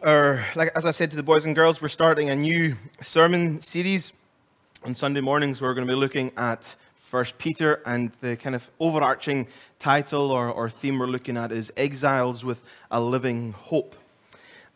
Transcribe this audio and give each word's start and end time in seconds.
Or, 0.00 0.44
like 0.54 0.70
as 0.76 0.84
I 0.84 0.92
said 0.92 1.10
to 1.10 1.16
the 1.16 1.24
boys 1.24 1.44
and 1.44 1.56
girls, 1.56 1.82
we're 1.82 1.88
starting 1.88 2.30
a 2.30 2.36
new 2.36 2.76
sermon 3.02 3.60
series. 3.60 4.12
On 4.84 4.94
Sunday 4.94 5.20
mornings, 5.20 5.60
we're 5.60 5.74
going 5.74 5.88
to 5.88 5.92
be 5.92 5.98
looking 5.98 6.30
at 6.36 6.76
First 6.94 7.36
Peter, 7.36 7.82
and 7.84 8.12
the 8.20 8.36
kind 8.36 8.54
of 8.54 8.70
overarching 8.78 9.48
title 9.80 10.30
or, 10.30 10.50
or 10.50 10.70
theme 10.70 11.00
we're 11.00 11.06
looking 11.06 11.36
at 11.36 11.50
is 11.50 11.72
Exiles 11.76 12.44
with 12.44 12.62
a 12.92 13.00
Living 13.00 13.50
Hope. 13.50 13.96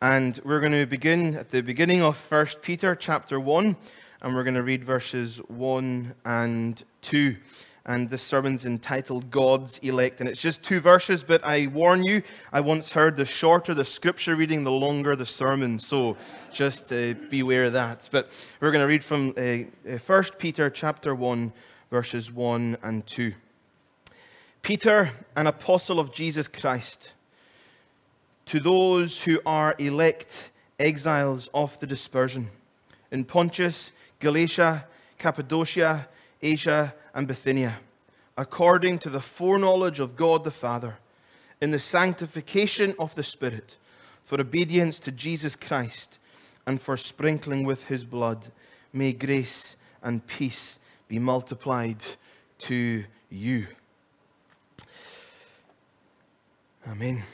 And 0.00 0.40
we're 0.44 0.58
going 0.58 0.72
to 0.72 0.86
begin 0.86 1.36
at 1.36 1.52
the 1.52 1.60
beginning 1.60 2.02
of 2.02 2.16
First 2.16 2.60
Peter 2.60 2.96
chapter 2.96 3.38
1, 3.38 3.76
and 4.22 4.34
we're 4.34 4.42
going 4.42 4.54
to 4.54 4.64
read 4.64 4.82
verses 4.82 5.36
1 5.46 6.14
and 6.24 6.82
2 7.02 7.36
and 7.84 8.08
this 8.10 8.22
sermon's 8.22 8.64
entitled 8.64 9.30
God's 9.30 9.78
Elect. 9.78 10.20
And 10.20 10.28
it's 10.28 10.40
just 10.40 10.62
two 10.62 10.78
verses, 10.78 11.22
but 11.22 11.44
I 11.44 11.66
warn 11.66 12.04
you, 12.04 12.22
I 12.52 12.60
once 12.60 12.92
heard 12.92 13.16
the 13.16 13.24
shorter 13.24 13.74
the 13.74 13.84
scripture 13.84 14.36
reading, 14.36 14.62
the 14.62 14.70
longer 14.70 15.16
the 15.16 15.26
sermon. 15.26 15.78
So 15.78 16.16
just 16.52 16.92
uh, 16.92 17.14
beware 17.28 17.64
of 17.64 17.72
that. 17.72 18.08
But 18.12 18.30
we're 18.60 18.70
going 18.70 18.84
to 18.84 18.88
read 18.88 19.02
from 19.02 19.30
uh, 19.36 19.98
1 19.98 20.00
uh, 20.08 20.22
Peter 20.38 20.70
chapter 20.70 21.14
1, 21.14 21.52
verses 21.90 22.30
1 22.30 22.78
and 22.82 23.06
2. 23.06 23.34
Peter, 24.62 25.10
an 25.34 25.48
apostle 25.48 25.98
of 25.98 26.12
Jesus 26.12 26.46
Christ, 26.46 27.14
to 28.46 28.60
those 28.60 29.22
who 29.22 29.40
are 29.44 29.74
elect 29.78 30.50
exiles 30.78 31.48
of 31.52 31.78
the 31.80 31.86
dispersion 31.86 32.48
in 33.10 33.24
Pontus, 33.24 33.90
Galatia, 34.20 34.86
Cappadocia, 35.18 36.08
Asia, 36.40 36.94
and 37.14 37.28
Bithynia, 37.28 37.80
according 38.36 38.98
to 39.00 39.10
the 39.10 39.20
foreknowledge 39.20 40.00
of 40.00 40.16
God 40.16 40.44
the 40.44 40.50
Father, 40.50 40.96
in 41.60 41.70
the 41.70 41.78
sanctification 41.78 42.94
of 42.98 43.14
the 43.14 43.22
Spirit, 43.22 43.76
for 44.24 44.40
obedience 44.40 44.98
to 45.00 45.12
Jesus 45.12 45.56
Christ, 45.56 46.18
and 46.66 46.80
for 46.80 46.96
sprinkling 46.96 47.64
with 47.64 47.84
his 47.84 48.04
blood. 48.04 48.50
May 48.92 49.12
grace 49.12 49.76
and 50.02 50.26
peace 50.26 50.78
be 51.08 51.18
multiplied 51.18 52.04
to 52.58 53.04
you. 53.30 53.66
Amen. 56.86 57.24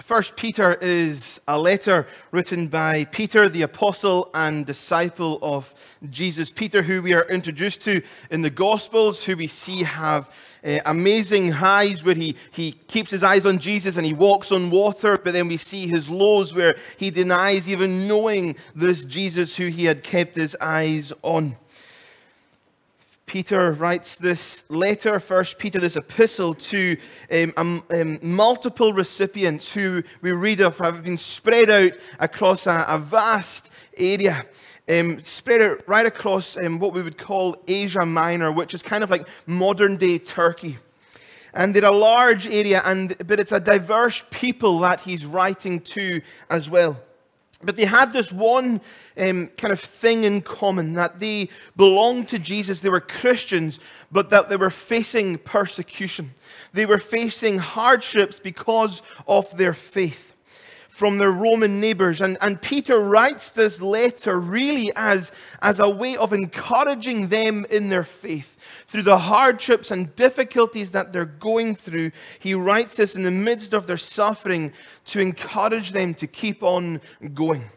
First 0.00 0.34
Peter 0.34 0.74
is 0.80 1.40
a 1.46 1.56
letter 1.56 2.08
written 2.32 2.66
by 2.66 3.04
Peter, 3.04 3.48
the 3.48 3.62
apostle 3.62 4.28
and 4.34 4.66
disciple 4.66 5.38
of 5.40 5.72
Jesus. 6.10 6.50
Peter, 6.50 6.82
who 6.82 7.00
we 7.00 7.14
are 7.14 7.24
introduced 7.28 7.82
to 7.82 8.02
in 8.28 8.42
the 8.42 8.50
Gospels, 8.50 9.22
who 9.22 9.36
we 9.36 9.46
see 9.46 9.84
have 9.84 10.32
uh, 10.64 10.80
amazing 10.86 11.52
highs 11.52 12.02
where 12.02 12.16
he, 12.16 12.34
he 12.50 12.72
keeps 12.72 13.12
his 13.12 13.22
eyes 13.22 13.46
on 13.46 13.60
Jesus 13.60 13.96
and 13.96 14.04
he 14.04 14.14
walks 14.14 14.50
on 14.50 14.68
water, 14.68 15.16
but 15.16 15.32
then 15.32 15.46
we 15.46 15.56
see 15.56 15.86
his 15.86 16.08
lows 16.08 16.52
where 16.52 16.74
he 16.96 17.10
denies 17.10 17.68
even 17.68 18.08
knowing 18.08 18.56
this 18.74 19.04
Jesus 19.04 19.54
who 19.54 19.68
he 19.68 19.84
had 19.84 20.02
kept 20.02 20.34
his 20.34 20.56
eyes 20.60 21.12
on. 21.22 21.56
Peter 23.26 23.72
writes 23.72 24.16
this 24.16 24.64
letter, 24.68 25.18
First 25.18 25.58
Peter, 25.58 25.80
this 25.80 25.96
epistle 25.96 26.54
to 26.54 26.96
um, 27.30 27.52
um, 27.56 27.82
um, 27.90 28.18
multiple 28.22 28.92
recipients 28.92 29.72
who 29.72 30.02
we 30.20 30.32
read 30.32 30.60
of 30.60 30.78
have 30.78 31.02
been 31.02 31.16
spread 31.16 31.70
out 31.70 31.92
across 32.18 32.66
a, 32.66 32.84
a 32.86 32.98
vast 32.98 33.70
area. 33.96 34.44
Um, 34.86 35.22
spread 35.22 35.62
out 35.62 35.88
right 35.88 36.04
across 36.04 36.58
um, 36.58 36.78
what 36.78 36.92
we 36.92 37.02
would 37.02 37.16
call 37.16 37.56
Asia 37.66 38.04
Minor, 38.04 38.52
which 38.52 38.74
is 38.74 38.82
kind 38.82 39.02
of 39.02 39.10
like 39.10 39.26
modern 39.46 39.96
day 39.96 40.18
Turkey. 40.18 40.76
And 41.54 41.74
they're 41.74 41.84
a 41.84 41.90
large 41.90 42.46
area, 42.46 42.82
and, 42.84 43.16
but 43.26 43.40
it's 43.40 43.52
a 43.52 43.60
diverse 43.60 44.22
people 44.30 44.80
that 44.80 45.00
he's 45.00 45.24
writing 45.24 45.80
to 45.80 46.20
as 46.50 46.68
well. 46.68 47.00
But 47.64 47.76
they 47.76 47.84
had 47.84 48.12
this 48.12 48.30
one 48.30 48.80
um, 49.16 49.48
kind 49.56 49.72
of 49.72 49.80
thing 49.80 50.24
in 50.24 50.42
common 50.42 50.94
that 50.94 51.20
they 51.20 51.48
belonged 51.76 52.28
to 52.28 52.38
Jesus. 52.38 52.80
They 52.80 52.90
were 52.90 53.00
Christians, 53.00 53.80
but 54.12 54.30
that 54.30 54.48
they 54.48 54.56
were 54.56 54.70
facing 54.70 55.38
persecution. 55.38 56.34
They 56.72 56.86
were 56.86 56.98
facing 56.98 57.58
hardships 57.58 58.38
because 58.38 59.02
of 59.26 59.56
their 59.56 59.72
faith 59.72 60.33
from 60.94 61.18
their 61.18 61.32
Roman 61.32 61.80
neighbors. 61.80 62.20
And, 62.20 62.38
and 62.40 62.62
Peter 62.62 63.00
writes 63.00 63.50
this 63.50 63.80
letter 63.80 64.38
really 64.38 64.92
as, 64.94 65.32
as 65.60 65.80
a 65.80 65.88
way 65.88 66.16
of 66.16 66.32
encouraging 66.32 67.30
them 67.30 67.66
in 67.68 67.88
their 67.88 68.04
faith. 68.04 68.56
Through 68.86 69.02
the 69.02 69.18
hardships 69.18 69.90
and 69.90 70.14
difficulties 70.14 70.92
that 70.92 71.12
they're 71.12 71.24
going 71.24 71.74
through, 71.74 72.12
he 72.38 72.54
writes 72.54 72.94
this 72.94 73.16
in 73.16 73.24
the 73.24 73.32
midst 73.32 73.74
of 73.74 73.88
their 73.88 73.96
suffering 73.96 74.72
to 75.06 75.18
encourage 75.18 75.90
them 75.90 76.14
to 76.14 76.28
keep 76.28 76.62
on 76.62 77.00
going. 77.34 77.68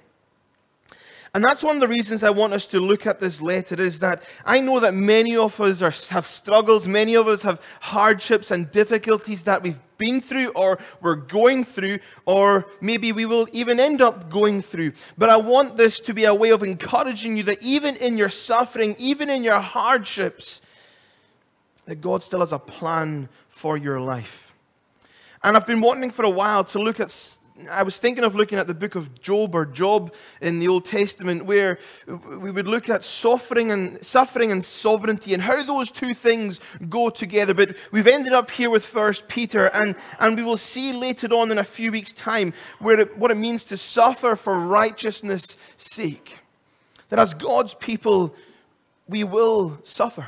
And 1.34 1.44
that's 1.44 1.64
one 1.64 1.76
of 1.76 1.82
the 1.82 1.88
reasons 1.88 2.24
I 2.24 2.30
want 2.30 2.54
us 2.54 2.66
to 2.68 2.80
look 2.80 3.06
at 3.06 3.20
this 3.20 3.42
letter 3.42 3.80
is 3.80 4.00
that 4.00 4.24
I 4.46 4.60
know 4.60 4.80
that 4.80 4.94
many 4.94 5.36
of 5.36 5.60
us 5.60 5.82
are, 5.82 5.94
have 6.14 6.26
struggles, 6.26 6.88
many 6.88 7.16
of 7.16 7.28
us 7.28 7.44
have 7.44 7.62
hardships 7.82 8.52
and 8.52 8.72
difficulties 8.72 9.44
that 9.44 9.62
we've 9.62 9.80
been 9.98 10.22
through 10.22 10.50
or 10.50 10.80
we're 11.02 11.16
going 11.16 11.64
through, 11.64 12.00
or 12.26 12.68
maybe 12.82 13.12
we 13.12 13.26
will 13.26 13.48
even 13.52 13.80
end 13.80 14.02
up 14.02 14.30
going 14.30 14.62
through. 14.62 14.94
But 15.18 15.30
I 15.30 15.38
want 15.38 15.78
this 15.78 16.00
to 16.02 16.14
be 16.14 16.26
a 16.26 16.34
way 16.34 16.52
of 16.52 16.64
encouraging 16.64 17.38
you 17.38 17.44
that 17.44 17.62
even 17.62 17.96
in 17.98 18.18
your 18.18 18.30
suffering, 18.30 18.96
even 18.98 19.30
in 19.30 19.44
your 19.44 19.60
hardships, 19.60 20.62
that 21.86 22.02
God 22.02 22.22
still 22.24 22.42
has 22.42 22.52
a 22.52 22.60
plan 22.60 23.30
for 23.50 23.78
your 23.78 24.00
life. 24.00 24.54
And 25.44 25.56
I've 25.56 25.68
been 25.68 25.82
wanting 25.82 26.12
for 26.12 26.26
a 26.26 26.30
while 26.30 26.64
to 26.66 26.80
look 26.80 27.00
at 27.00 27.10
I 27.72 27.82
was 27.82 27.98
thinking 27.98 28.24
of 28.24 28.36
looking 28.36 28.60
at 28.60 28.68
the 28.68 28.74
book 28.76 28.94
of 28.94 29.20
Job 29.20 29.56
or 29.56 29.66
Job 29.66 30.14
in 30.42 30.60
the 30.60 30.68
Old 30.68 30.86
Testament, 30.86 31.46
where 31.46 31.80
we 32.06 32.52
would 32.52 32.68
look 32.68 32.88
at 32.88 33.04
suffering 33.04 33.72
and 33.72 34.04
suffering 34.06 34.52
and 34.52 34.64
sovereignty 34.64 35.34
and 35.34 35.42
how 35.42 35.64
those 35.64 35.90
two 35.90 36.14
things 36.14 36.60
go 36.88 37.10
together. 37.10 37.56
But 37.56 37.76
we've 37.92 38.06
ended 38.06 38.34
up 38.34 38.52
here 38.52 38.70
with 38.70 38.86
First 38.86 39.28
Peter, 39.28 39.68
and, 39.68 39.96
and 40.20 40.38
we 40.38 40.44
will 40.44 40.58
see 40.58 40.94
later 40.94 41.28
on 41.34 41.52
in 41.52 41.58
a 41.58 41.64
few 41.64 41.92
weeks' 41.92 42.14
time 42.14 42.54
where 42.80 43.00
it, 43.00 43.18
what 43.18 43.32
it 43.32 43.38
means 43.38 43.64
to 43.66 43.78
suffer 43.78 44.36
for 44.36 44.60
righteousness' 44.60 45.58
sake. 45.78 46.38
That 47.10 47.18
as 47.18 47.34
God's 47.34 47.74
people, 47.74 48.36
we 49.08 49.24
will 49.24 49.80
suffer. 49.84 50.28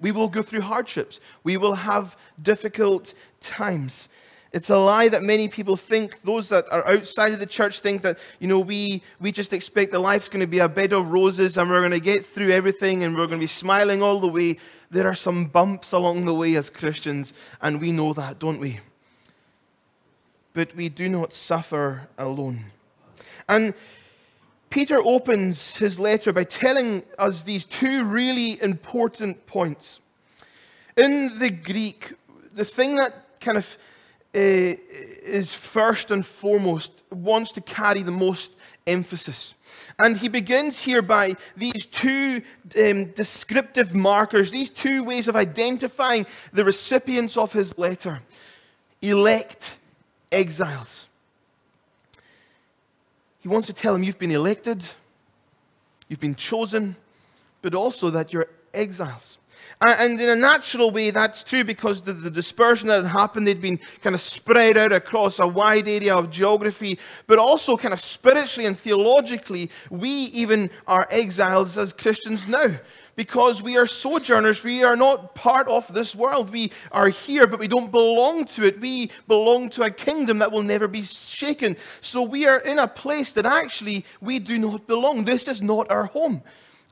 We 0.00 0.12
will 0.12 0.28
go 0.28 0.42
through 0.42 0.60
hardships. 0.60 1.20
We 1.42 1.56
will 1.56 1.74
have 1.74 2.16
difficult 2.42 3.14
times. 3.40 4.10
It's 4.56 4.70
a 4.70 4.78
lie 4.78 5.10
that 5.10 5.22
many 5.22 5.48
people 5.48 5.76
think, 5.76 6.22
those 6.22 6.48
that 6.48 6.64
are 6.72 6.88
outside 6.88 7.34
of 7.34 7.40
the 7.40 7.46
church 7.46 7.80
think 7.80 8.00
that, 8.00 8.18
you 8.40 8.48
know, 8.48 8.58
we, 8.58 9.02
we 9.20 9.30
just 9.30 9.52
expect 9.52 9.92
the 9.92 9.98
life's 9.98 10.30
going 10.30 10.40
to 10.40 10.46
be 10.46 10.60
a 10.60 10.68
bed 10.68 10.94
of 10.94 11.10
roses 11.10 11.58
and 11.58 11.68
we're 11.68 11.80
going 11.80 11.90
to 11.90 12.00
get 12.00 12.24
through 12.24 12.50
everything 12.52 13.04
and 13.04 13.14
we're 13.14 13.26
going 13.26 13.38
to 13.38 13.44
be 13.44 13.46
smiling 13.48 14.02
all 14.02 14.18
the 14.18 14.28
way. 14.28 14.56
There 14.90 15.06
are 15.06 15.14
some 15.14 15.44
bumps 15.44 15.92
along 15.92 16.24
the 16.24 16.32
way 16.32 16.54
as 16.56 16.70
Christians, 16.70 17.34
and 17.60 17.82
we 17.82 17.92
know 17.92 18.14
that, 18.14 18.38
don't 18.38 18.58
we? 18.58 18.80
But 20.54 20.74
we 20.74 20.88
do 20.88 21.10
not 21.10 21.34
suffer 21.34 22.08
alone. 22.16 22.64
And 23.50 23.74
Peter 24.70 25.02
opens 25.04 25.76
his 25.76 26.00
letter 26.00 26.32
by 26.32 26.44
telling 26.44 27.04
us 27.18 27.42
these 27.42 27.66
two 27.66 28.04
really 28.04 28.58
important 28.62 29.46
points. 29.46 30.00
In 30.96 31.38
the 31.40 31.50
Greek, 31.50 32.14
the 32.54 32.64
thing 32.64 32.94
that 32.94 33.38
kind 33.38 33.58
of 33.58 33.76
is 34.34 35.52
first 35.52 36.10
and 36.10 36.24
foremost, 36.24 37.02
wants 37.10 37.52
to 37.52 37.60
carry 37.60 38.02
the 38.02 38.10
most 38.10 38.52
emphasis. 38.86 39.54
And 39.98 40.16
he 40.16 40.28
begins 40.28 40.82
here 40.82 41.02
by 41.02 41.36
these 41.56 41.86
two 41.86 42.42
um, 42.78 43.06
descriptive 43.06 43.94
markers, 43.94 44.50
these 44.50 44.70
two 44.70 45.02
ways 45.02 45.26
of 45.28 45.36
identifying 45.36 46.26
the 46.52 46.64
recipients 46.64 47.36
of 47.36 47.52
his 47.52 47.76
letter 47.78 48.20
elect 49.02 49.76
exiles. 50.32 51.08
He 53.40 53.48
wants 53.48 53.66
to 53.68 53.72
tell 53.72 53.92
them 53.92 54.02
you've 54.02 54.18
been 54.18 54.32
elected, 54.32 54.84
you've 56.08 56.20
been 56.20 56.34
chosen, 56.34 56.96
but 57.62 57.74
also 57.74 58.10
that 58.10 58.32
you're 58.32 58.48
exiles. 58.74 59.38
And 59.80 60.18
in 60.18 60.28
a 60.30 60.36
natural 60.36 60.90
way, 60.90 61.10
that's 61.10 61.44
true 61.44 61.62
because 61.62 62.00
the, 62.00 62.14
the, 62.14 62.30
dispersion 62.30 62.88
that 62.88 63.02
had 63.02 63.12
happened, 63.12 63.46
they'd 63.46 63.60
been 63.60 63.78
kind 64.00 64.14
of 64.14 64.22
spread 64.22 64.78
out 64.78 64.90
across 64.90 65.38
a 65.38 65.46
wide 65.46 65.86
area 65.86 66.14
of 66.14 66.30
geography, 66.30 66.98
but 67.26 67.38
also 67.38 67.76
kind 67.76 67.92
of 67.92 68.00
spiritually 68.00 68.66
and 68.66 68.78
theologically, 68.78 69.70
we 69.90 70.08
even 70.08 70.70
are 70.86 71.06
exiles 71.10 71.76
as 71.76 71.92
Christians 71.92 72.48
now. 72.48 72.76
Because 73.16 73.62
we 73.62 73.78
are 73.78 73.86
sojourners, 73.86 74.62
we 74.62 74.84
are 74.84 74.96
not 74.96 75.34
part 75.34 75.68
of 75.68 75.92
this 75.92 76.14
world. 76.14 76.50
We 76.50 76.72
are 76.92 77.08
here, 77.08 77.46
but 77.46 77.58
we 77.58 77.68
don't 77.68 77.90
belong 77.90 78.44
to 78.46 78.64
it. 78.64 78.78
We 78.78 79.10
belong 79.26 79.70
to 79.70 79.84
a 79.84 79.90
kingdom 79.90 80.38
that 80.38 80.52
will 80.52 80.62
never 80.62 80.86
be 80.86 81.02
shaken. 81.02 81.76
So 82.02 82.22
we 82.22 82.46
are 82.46 82.58
in 82.58 82.78
a 82.78 82.86
place 82.86 83.32
that 83.32 83.46
actually 83.46 84.04
we 84.20 84.38
do 84.38 84.58
not 84.58 84.86
belong. 84.86 85.24
This 85.24 85.48
is 85.48 85.62
not 85.62 85.90
our 85.90 86.06
home 86.06 86.42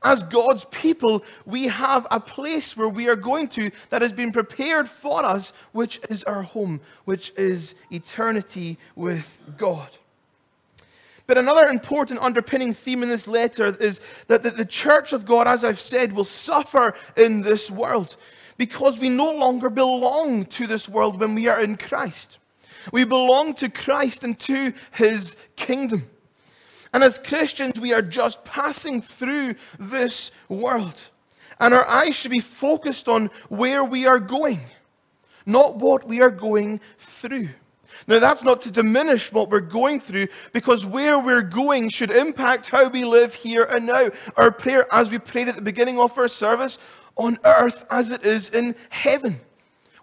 as 0.05 0.23
God's 0.23 0.65
people, 0.65 1.25
we 1.45 1.65
have 1.65 2.07
a 2.11 2.19
place 2.19 2.77
where 2.77 2.87
we 2.87 3.09
are 3.09 3.15
going 3.15 3.47
to 3.49 3.71
that 3.89 4.01
has 4.01 4.13
been 4.13 4.31
prepared 4.31 4.87
for 4.87 5.25
us, 5.25 5.51
which 5.71 5.99
is 6.09 6.23
our 6.23 6.43
home, 6.43 6.79
which 7.05 7.33
is 7.35 7.75
eternity 7.91 8.77
with 8.95 9.39
God. 9.57 9.89
But 11.27 11.39
another 11.39 11.65
important 11.65 12.19
underpinning 12.19 12.75
theme 12.75 13.01
in 13.01 13.09
this 13.09 13.27
letter 13.27 13.75
is 13.79 13.99
that 14.27 14.43
the 14.43 14.65
church 14.65 15.11
of 15.11 15.25
God, 15.25 15.47
as 15.47 15.63
I've 15.63 15.79
said, 15.79 16.13
will 16.13 16.23
suffer 16.23 16.93
in 17.17 17.41
this 17.41 17.71
world 17.71 18.15
because 18.57 18.99
we 18.99 19.09
no 19.09 19.31
longer 19.31 19.71
belong 19.71 20.45
to 20.45 20.67
this 20.67 20.87
world 20.87 21.19
when 21.19 21.33
we 21.33 21.47
are 21.47 21.59
in 21.59 21.77
Christ. 21.77 22.37
We 22.91 23.05
belong 23.05 23.55
to 23.55 23.69
Christ 23.69 24.23
and 24.23 24.39
to 24.41 24.73
his 24.91 25.35
kingdom. 25.55 26.07
And 26.95 27.03
as 27.03 27.17
Christians, 27.17 27.77
we 27.77 27.91
are 27.93 28.01
just 28.01 28.45
passing 28.45 29.01
through 29.01 29.55
this 29.77 30.31
world. 30.47 31.09
And 31.59 31.73
our 31.73 31.85
eyes 31.85 32.15
should 32.15 32.31
be 32.31 32.39
focused 32.39 33.09
on 33.09 33.31
where 33.49 33.83
we 33.83 34.05
are 34.05 34.17
going, 34.17 34.61
not 35.45 35.75
what 35.75 36.07
we 36.07 36.21
are 36.21 36.31
going 36.31 36.79
through. 36.97 37.49
Now, 38.07 38.19
that's 38.19 38.43
not 38.43 38.61
to 38.61 38.71
diminish 38.71 39.33
what 39.33 39.49
we're 39.49 39.59
going 39.59 39.99
through, 39.99 40.29
because 40.53 40.85
where 40.85 41.19
we're 41.19 41.41
going 41.41 41.89
should 41.89 42.11
impact 42.11 42.69
how 42.69 42.87
we 42.87 43.03
live 43.03 43.33
here 43.33 43.65
and 43.65 43.87
now. 43.87 44.11
Our 44.37 44.51
prayer, 44.51 44.87
as 44.89 45.11
we 45.11 45.19
prayed 45.19 45.49
at 45.49 45.55
the 45.55 45.61
beginning 45.61 45.99
of 45.99 46.17
our 46.17 46.29
service, 46.29 46.79
on 47.17 47.37
earth 47.43 47.85
as 47.89 48.13
it 48.13 48.23
is 48.25 48.49
in 48.51 48.73
heaven. 48.87 49.41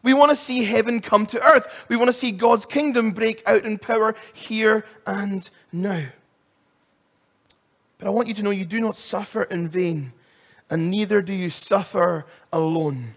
We 0.03 0.13
want 0.13 0.29
to 0.29 0.37
see 0.37 0.63
heaven 0.65 1.01
come 1.01 1.25
to 1.29 1.43
earth. 1.43 1.87
We 1.89 1.97
want 1.97 2.09
to 2.09 2.13
see 2.13 2.33
God's 2.33 2.67
kingdom 2.67 3.13
break 3.13 3.43
out 3.47 3.65
in 3.65 3.79
power 3.79 4.15
here 4.35 4.85
and 5.07 5.49
now. 5.73 6.03
But 8.03 8.09
I 8.09 8.11
want 8.11 8.27
you 8.27 8.35
to 8.35 8.43
know 8.43 8.51
you 8.51 8.65
do 8.65 8.81
not 8.81 8.99
suffer 8.99 9.45
in 9.45 9.69
vain, 9.69 10.13
and 10.69 10.91
neither 10.91 11.23
do 11.23 11.33
you 11.33 11.51
suffer 11.51 12.27
alone. 12.53 13.15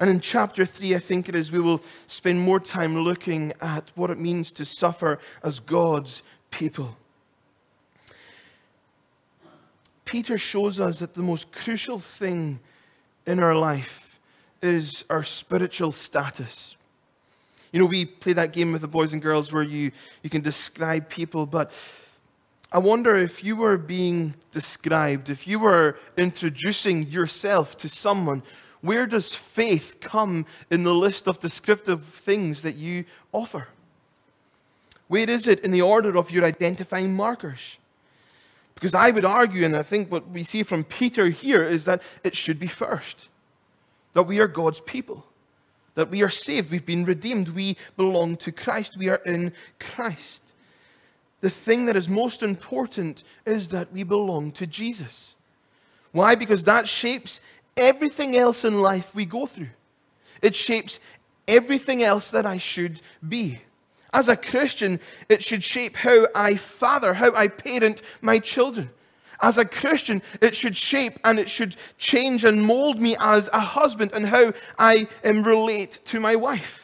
And 0.00 0.08
in 0.08 0.18
chapter 0.18 0.64
3, 0.64 0.94
I 0.94 0.98
think 0.98 1.28
it 1.28 1.34
is, 1.34 1.52
we 1.52 1.60
will 1.60 1.82
spend 2.06 2.40
more 2.40 2.58
time 2.58 2.96
looking 2.96 3.52
at 3.60 3.90
what 3.94 4.08
it 4.08 4.18
means 4.18 4.50
to 4.52 4.64
suffer 4.64 5.18
as 5.42 5.60
God's 5.60 6.22
people. 6.50 6.96
Peter 10.06 10.38
shows 10.38 10.80
us 10.80 11.00
that 11.00 11.12
the 11.12 11.22
most 11.22 11.52
crucial 11.52 11.98
thing 11.98 12.60
in 13.26 13.40
our 13.40 13.54
life 13.54 14.18
is 14.62 15.04
our 15.10 15.22
spiritual 15.22 15.92
status. 15.92 16.76
You 17.72 17.80
know, 17.80 17.86
we 17.86 18.06
play 18.06 18.32
that 18.32 18.54
game 18.54 18.72
with 18.72 18.80
the 18.80 18.88
boys 18.88 19.12
and 19.12 19.20
girls 19.20 19.52
where 19.52 19.62
you, 19.62 19.92
you 20.22 20.30
can 20.30 20.40
describe 20.40 21.10
people, 21.10 21.44
but 21.44 21.72
I 22.74 22.78
wonder 22.78 23.14
if 23.14 23.44
you 23.44 23.54
were 23.54 23.78
being 23.78 24.34
described, 24.50 25.30
if 25.30 25.46
you 25.46 25.60
were 25.60 25.96
introducing 26.16 27.04
yourself 27.04 27.76
to 27.76 27.88
someone, 27.88 28.42
where 28.80 29.06
does 29.06 29.32
faith 29.32 29.98
come 30.00 30.44
in 30.70 30.82
the 30.82 30.92
list 30.92 31.28
of 31.28 31.38
descriptive 31.38 32.02
things 32.02 32.62
that 32.62 32.74
you 32.74 33.04
offer? 33.30 33.68
Where 35.06 35.30
is 35.30 35.46
it 35.46 35.60
in 35.60 35.70
the 35.70 35.82
order 35.82 36.18
of 36.18 36.32
your 36.32 36.44
identifying 36.44 37.14
markers? 37.14 37.78
Because 38.74 38.92
I 38.92 39.12
would 39.12 39.24
argue, 39.24 39.64
and 39.64 39.76
I 39.76 39.84
think 39.84 40.10
what 40.10 40.28
we 40.28 40.42
see 40.42 40.64
from 40.64 40.82
Peter 40.82 41.28
here 41.28 41.62
is 41.62 41.84
that 41.84 42.02
it 42.24 42.34
should 42.34 42.58
be 42.58 42.66
first 42.66 43.28
that 44.14 44.24
we 44.24 44.40
are 44.40 44.48
God's 44.48 44.80
people, 44.80 45.24
that 45.94 46.08
we 46.08 46.22
are 46.22 46.30
saved, 46.30 46.70
we've 46.70 46.86
been 46.86 47.04
redeemed, 47.04 47.48
we 47.50 47.76
belong 47.96 48.36
to 48.38 48.50
Christ, 48.50 48.96
we 48.96 49.08
are 49.08 49.20
in 49.24 49.52
Christ. 49.78 50.43
The 51.44 51.50
thing 51.50 51.84
that 51.84 51.94
is 51.94 52.08
most 52.08 52.42
important 52.42 53.22
is 53.44 53.68
that 53.68 53.92
we 53.92 54.02
belong 54.02 54.50
to 54.52 54.66
Jesus. 54.66 55.36
Why? 56.10 56.36
Because 56.36 56.64
that 56.64 56.88
shapes 56.88 57.42
everything 57.76 58.34
else 58.34 58.64
in 58.64 58.80
life 58.80 59.14
we 59.14 59.26
go 59.26 59.44
through. 59.44 59.68
It 60.40 60.56
shapes 60.56 61.00
everything 61.46 62.02
else 62.02 62.30
that 62.30 62.46
I 62.46 62.56
should 62.56 63.02
be. 63.28 63.60
As 64.10 64.28
a 64.28 64.38
Christian, 64.38 65.00
it 65.28 65.44
should 65.44 65.62
shape 65.62 65.96
how 65.96 66.28
I 66.34 66.56
father, 66.56 67.12
how 67.12 67.34
I 67.34 67.48
parent 67.48 68.00
my 68.22 68.38
children. 68.38 68.88
As 69.38 69.58
a 69.58 69.66
Christian, 69.66 70.22
it 70.40 70.56
should 70.56 70.78
shape 70.78 71.18
and 71.24 71.38
it 71.38 71.50
should 71.50 71.76
change 71.98 72.46
and 72.46 72.62
mold 72.62 73.02
me 73.02 73.18
as 73.20 73.50
a 73.52 73.60
husband 73.60 74.12
and 74.14 74.24
how 74.24 74.54
I 74.78 75.08
um, 75.22 75.44
relate 75.44 76.00
to 76.06 76.20
my 76.20 76.36
wife. 76.36 76.83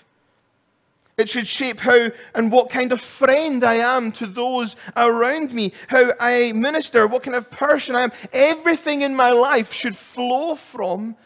It 1.17 1.29
should 1.29 1.47
shape 1.47 1.81
how 1.81 2.11
and 2.35 2.51
what 2.51 2.71
kind 2.71 2.93
of 2.93 3.01
friend 3.01 3.63
I 3.63 3.75
am 3.75 4.11
to 4.13 4.27
those 4.27 4.77
around 4.97 5.53
me, 5.53 5.73
how 5.89 6.13
I 6.19 6.53
minister, 6.53 7.07
what 7.07 7.23
kind 7.23 7.37
of 7.37 7.51
person 7.51 7.95
I 7.95 8.03
am. 8.03 8.13
Everything 8.33 9.03
in 9.03 9.15
my 9.15 9.31
life 9.31 9.73
should 9.73 9.97
flow 9.97 10.55
from 10.55 11.17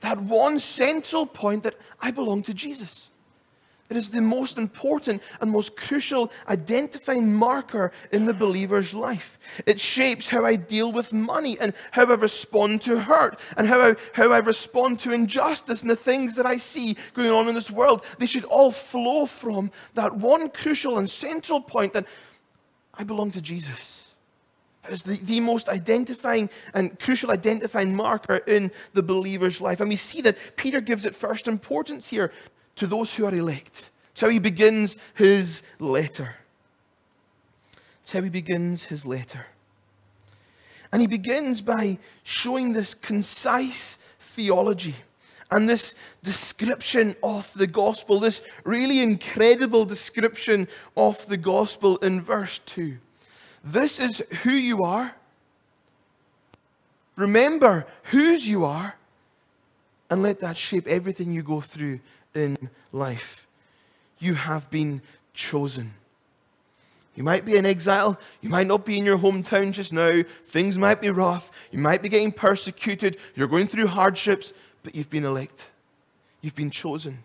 that 0.00 0.20
one 0.20 0.58
central 0.58 1.26
point 1.26 1.62
that 1.64 1.74
I 2.00 2.10
belong 2.10 2.42
to 2.44 2.54
Jesus. 2.54 3.10
It 3.90 3.98
is 3.98 4.10
the 4.10 4.22
most 4.22 4.56
important 4.56 5.22
and 5.40 5.50
most 5.50 5.76
crucial 5.76 6.32
identifying 6.48 7.34
marker 7.34 7.92
in 8.12 8.24
the 8.24 8.32
believer's 8.32 8.94
life. 8.94 9.38
It 9.66 9.78
shapes 9.78 10.28
how 10.28 10.44
I 10.46 10.56
deal 10.56 10.90
with 10.90 11.12
money 11.12 11.58
and 11.60 11.74
how 11.90 12.06
I 12.06 12.14
respond 12.14 12.80
to 12.82 12.98
hurt 12.98 13.38
and 13.58 13.68
how 13.68 13.80
I, 13.80 13.96
how 14.14 14.32
I 14.32 14.38
respond 14.38 15.00
to 15.00 15.12
injustice 15.12 15.82
and 15.82 15.90
the 15.90 15.96
things 15.96 16.34
that 16.36 16.46
I 16.46 16.56
see 16.56 16.96
going 17.12 17.30
on 17.30 17.46
in 17.46 17.54
this 17.54 17.70
world. 17.70 18.04
They 18.18 18.26
should 18.26 18.46
all 18.46 18.72
flow 18.72 19.26
from 19.26 19.70
that 19.92 20.16
one 20.16 20.48
crucial 20.48 20.96
and 20.96 21.08
central 21.08 21.60
point 21.60 21.92
that 21.92 22.06
I 22.94 23.04
belong 23.04 23.32
to 23.32 23.42
Jesus. 23.42 24.14
That 24.84 24.92
is 24.92 25.02
the, 25.02 25.16
the 25.16 25.40
most 25.40 25.68
identifying 25.68 26.50
and 26.72 26.98
crucial 26.98 27.30
identifying 27.30 27.94
marker 27.94 28.36
in 28.36 28.70
the 28.92 29.02
believer's 29.02 29.60
life. 29.60 29.80
And 29.80 29.88
we 29.88 29.96
see 29.96 30.20
that 30.22 30.36
Peter 30.56 30.80
gives 30.80 31.06
it 31.06 31.14
first 31.14 31.48
importance 31.48 32.08
here 32.08 32.32
to 32.76 32.86
those 32.86 33.14
who 33.14 33.26
are 33.26 33.34
elect. 33.34 33.90
It's 34.12 34.20
how 34.20 34.28
he 34.28 34.38
begins 34.38 34.96
his 35.14 35.62
letter. 35.78 36.36
It's 38.02 38.12
how 38.12 38.22
he 38.22 38.28
begins 38.28 38.84
his 38.84 39.04
letter. 39.04 39.46
And 40.92 41.00
he 41.00 41.08
begins 41.08 41.60
by 41.60 41.98
showing 42.22 42.72
this 42.72 42.94
concise 42.94 43.98
theology 44.20 44.94
and 45.50 45.68
this 45.68 45.94
description 46.22 47.16
of 47.22 47.52
the 47.54 47.66
gospel, 47.66 48.20
this 48.20 48.42
really 48.64 49.00
incredible 49.00 49.84
description 49.84 50.68
of 50.96 51.26
the 51.26 51.36
gospel 51.36 51.96
in 51.98 52.20
verse 52.20 52.58
2. 52.60 52.98
This 53.64 53.98
is 53.98 54.22
who 54.42 54.52
you 54.52 54.82
are. 54.84 55.14
Remember 57.16 57.86
whose 58.04 58.46
you 58.46 58.64
are, 58.64 58.96
and 60.10 60.22
let 60.22 60.40
that 60.40 60.56
shape 60.56 60.86
everything 60.86 61.32
you 61.32 61.42
go 61.42 61.60
through 61.60 62.00
in 62.34 62.70
life. 62.92 63.46
You 64.18 64.34
have 64.34 64.70
been 64.70 65.02
chosen. 65.32 65.94
You 67.14 67.22
might 67.22 67.44
be 67.44 67.56
in 67.56 67.66
exile. 67.66 68.18
You 68.40 68.48
might 68.48 68.66
not 68.66 68.84
be 68.84 68.98
in 68.98 69.04
your 69.04 69.18
hometown 69.18 69.72
just 69.72 69.92
now. 69.92 70.22
Things 70.46 70.76
might 70.76 71.00
be 71.00 71.10
rough. 71.10 71.50
You 71.70 71.78
might 71.78 72.02
be 72.02 72.08
getting 72.08 72.32
persecuted. 72.32 73.18
You're 73.36 73.46
going 73.46 73.68
through 73.68 73.86
hardships, 73.86 74.52
but 74.82 74.94
you've 74.94 75.10
been 75.10 75.24
elect. 75.24 75.68
You've 76.40 76.56
been 76.56 76.70
chosen. 76.70 77.22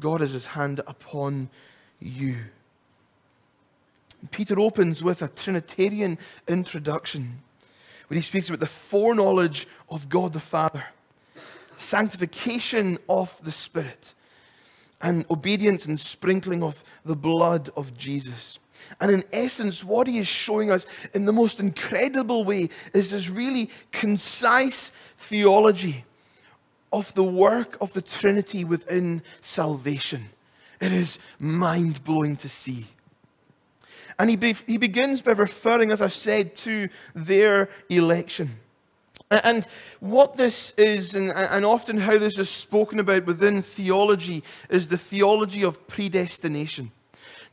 God 0.00 0.20
has 0.20 0.32
his 0.32 0.46
hand 0.46 0.80
upon 0.86 1.48
you. 2.00 2.36
Peter 4.30 4.58
opens 4.58 5.02
with 5.02 5.22
a 5.22 5.28
Trinitarian 5.28 6.18
introduction 6.48 7.42
when 8.08 8.16
he 8.16 8.22
speaks 8.22 8.48
about 8.48 8.60
the 8.60 8.66
foreknowledge 8.66 9.66
of 9.88 10.08
God 10.08 10.32
the 10.32 10.40
Father, 10.40 10.84
sanctification 11.78 12.98
of 13.08 13.38
the 13.44 13.52
Spirit, 13.52 14.14
and 15.04 15.26
obedience 15.30 15.84
and 15.84 16.00
sprinkling 16.00 16.62
of 16.62 16.82
the 17.04 17.14
blood 17.14 17.70
of 17.76 17.96
Jesus. 17.96 18.58
And 19.02 19.10
in 19.10 19.22
essence, 19.34 19.84
what 19.84 20.06
he 20.06 20.16
is 20.16 20.26
showing 20.26 20.70
us 20.70 20.86
in 21.12 21.26
the 21.26 21.32
most 21.32 21.60
incredible 21.60 22.42
way 22.42 22.70
is 22.94 23.10
this 23.10 23.28
really 23.28 23.68
concise 23.92 24.92
theology 25.18 26.06
of 26.90 27.12
the 27.12 27.22
work 27.22 27.76
of 27.82 27.92
the 27.92 28.00
Trinity 28.00 28.64
within 28.64 29.22
salvation. 29.42 30.30
It 30.80 30.92
is 30.92 31.18
mind 31.38 32.02
blowing 32.02 32.36
to 32.36 32.48
see. 32.48 32.86
And 34.18 34.30
he, 34.30 34.36
be, 34.36 34.54
he 34.66 34.78
begins 34.78 35.20
by 35.20 35.32
referring, 35.32 35.90
as 35.90 36.00
I've 36.00 36.14
said, 36.14 36.56
to 36.56 36.88
their 37.14 37.68
election. 37.90 38.58
And 39.42 39.66
what 40.00 40.36
this 40.36 40.72
is, 40.76 41.14
and, 41.14 41.32
often 41.64 41.98
how 41.98 42.18
this 42.18 42.38
is 42.38 42.48
spoken 42.48 43.00
about 43.00 43.26
within 43.26 43.62
theology, 43.62 44.44
is 44.68 44.88
the 44.88 44.98
theology 44.98 45.64
of 45.64 45.88
predestination. 45.88 46.92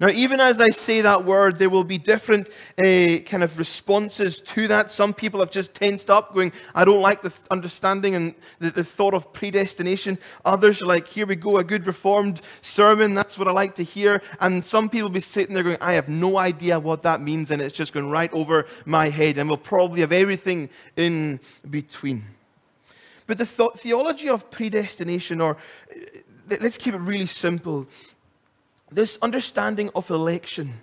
Now, 0.02 0.10
even 0.10 0.40
as 0.40 0.60
I 0.60 0.70
say 0.70 1.02
that 1.02 1.26
word, 1.26 1.60
there 1.60 1.70
will 1.70 1.84
be 1.84 2.00
different 2.00 2.50
uh, 2.84 3.20
kind 3.20 3.44
of 3.44 3.60
responses 3.60 4.42
to 4.42 4.68
that. 4.68 4.92
Some 4.92 5.14
people 5.14 5.40
have 5.42 5.52
just 5.52 5.76
tensed 5.76 6.10
up, 6.10 6.34
going, 6.34 6.52
I 6.74 6.86
don't 6.86 7.04
like 7.04 7.22
the 7.22 7.32
understanding 7.52 8.16
and 8.16 8.34
the, 8.58 8.72
the 8.72 8.84
thought 8.84 9.14
of 9.14 9.32
predestination. 9.32 10.18
Others 10.44 10.82
are 10.82 10.88
like, 10.88 11.08
here 11.08 11.28
we 11.28 11.36
go, 11.36 11.58
a 11.58 11.64
good 11.64 11.86
reformed 11.86 12.42
sermon. 12.62 13.14
That's 13.14 13.38
what 13.38 13.48
I 13.48 13.52
like 13.52 13.76
to 13.76 13.84
hear. 13.84 14.24
And 14.40 14.66
some 14.66 14.90
people 14.90 15.10
will 15.10 15.14
be 15.14 15.22
sitting 15.22 15.54
there 15.54 15.64
going, 15.64 15.78
I 15.80 15.94
have 15.94 16.10
no 16.10 16.40
idea 16.40 16.80
what 16.80 17.04
that 17.04 17.22
means, 17.22 17.52
and 17.52 17.62
it's 17.62 17.76
just 17.76 17.94
going 17.94 18.10
right 18.10 18.34
over 18.34 18.66
my 18.86 19.08
head. 19.08 19.38
And 19.38 19.48
we'll 19.48 19.58
probably 19.58 20.02
have 20.02 20.12
everything 20.12 20.72
in 20.96 21.40
between. 21.70 22.24
But 23.28 23.38
the 23.38 23.46
th- 23.46 23.74
theology 23.78 24.30
of 24.30 24.50
predestination, 24.50 25.42
or 25.42 25.58
uh, 25.92 26.56
let's 26.60 26.80
keep 26.80 26.96
it 26.96 27.02
really 27.02 27.28
simple 27.28 27.88
this 28.92 29.18
understanding 29.22 29.90
of 29.96 30.10
election 30.10 30.82